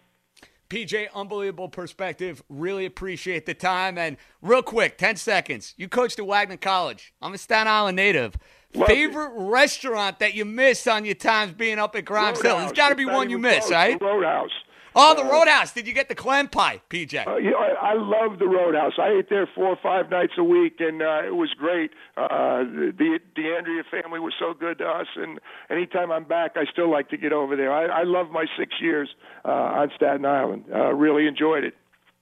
PJ, 0.69 1.07
unbelievable 1.15 1.69
perspective. 1.69 2.43
Really 2.47 2.85
appreciate 2.85 3.45
the 3.45 3.55
time. 3.55 3.97
And 3.97 4.17
real 4.41 4.61
quick, 4.61 4.97
10 4.97 5.15
seconds. 5.15 5.73
You 5.77 5.87
coached 5.87 6.19
at 6.19 6.27
Wagner 6.27 6.57
College. 6.57 7.13
I'm 7.21 7.33
a 7.33 7.37
Staten 7.37 7.67
Island 7.67 7.95
native. 7.95 8.37
Love 8.75 8.87
Favorite 8.87 9.31
restaurant 9.35 10.19
that 10.19 10.35
you 10.35 10.45
miss 10.45 10.85
on 10.85 11.05
your 11.05 11.15
times 11.15 11.53
being 11.53 11.79
up 11.79 11.95
at 11.95 12.05
Grymes 12.05 12.39
Hill? 12.41 12.57
There's 12.57 12.71
got 12.71 12.89
to 12.89 12.95
be 12.95 13.05
one 13.05 13.31
you 13.31 13.39
miss, 13.39 13.61
close. 13.61 13.71
right? 13.71 13.99
The 13.99 14.05
Roadhouse. 14.05 14.51
Oh, 14.95 15.15
the 15.15 15.23
Uh, 15.23 15.31
Roadhouse. 15.31 15.71
Did 15.73 15.87
you 15.87 15.93
get 15.93 16.09
the 16.09 16.15
clam 16.15 16.47
pie, 16.47 16.81
PJ? 16.89 17.27
Uh, 17.27 17.37
you 17.37 17.51
know, 17.51 17.57
I, 17.57 17.91
I 17.91 17.93
love 17.93 18.39
the 18.39 18.47
Roadhouse. 18.47 18.93
I 18.97 19.09
ate 19.09 19.29
there 19.29 19.47
four 19.53 19.67
or 19.67 19.77
five 19.81 20.09
nights 20.09 20.33
a 20.37 20.43
week, 20.43 20.77
and 20.79 21.01
uh, 21.01 21.23
it 21.25 21.35
was 21.35 21.49
great. 21.57 21.91
Uh, 22.17 22.63
the 22.63 23.19
DeAndrea 23.37 23.83
family 23.91 24.19
was 24.19 24.33
so 24.39 24.53
good 24.53 24.79
to 24.79 24.85
us, 24.85 25.07
and 25.15 25.39
anytime 25.69 26.11
I'm 26.11 26.23
back, 26.25 26.51
I 26.55 26.65
still 26.71 26.89
like 26.89 27.09
to 27.09 27.17
get 27.17 27.33
over 27.33 27.55
there. 27.55 27.71
I, 27.71 28.01
I 28.01 28.03
love 28.03 28.31
my 28.31 28.45
six 28.57 28.73
years 28.81 29.09
uh, 29.45 29.49
on 29.49 29.91
Staten 29.95 30.25
Island. 30.25 30.65
Uh, 30.73 30.93
really 30.93 31.27
enjoyed 31.27 31.63
it. 31.63 31.75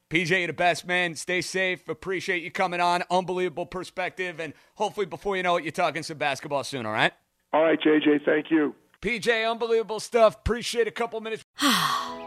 PJ, 0.09 0.29
you're 0.29 0.47
the 0.47 0.53
best, 0.53 0.87
man. 0.87 1.15
Stay 1.15 1.41
safe. 1.41 1.89
Appreciate 1.89 2.41
you 2.41 2.49
coming 2.49 2.79
on. 2.79 3.03
Unbelievable 3.11 3.65
perspective. 3.65 4.39
And 4.39 4.53
hopefully, 4.75 5.05
before 5.05 5.35
you 5.35 5.43
know 5.43 5.57
it, 5.57 5.65
you're 5.65 5.71
talking 5.71 6.01
some 6.01 6.17
basketball 6.17 6.63
soon, 6.63 6.85
all 6.85 6.93
right? 6.93 7.11
All 7.51 7.63
right, 7.63 7.79
JJ, 7.79 8.23
thank 8.23 8.49
you. 8.49 8.73
PJ, 9.01 9.49
unbelievable 9.49 9.99
stuff. 9.99 10.35
Appreciate 10.35 10.87
a 10.87 10.91
couple 10.91 11.19
minutes. 11.19 11.43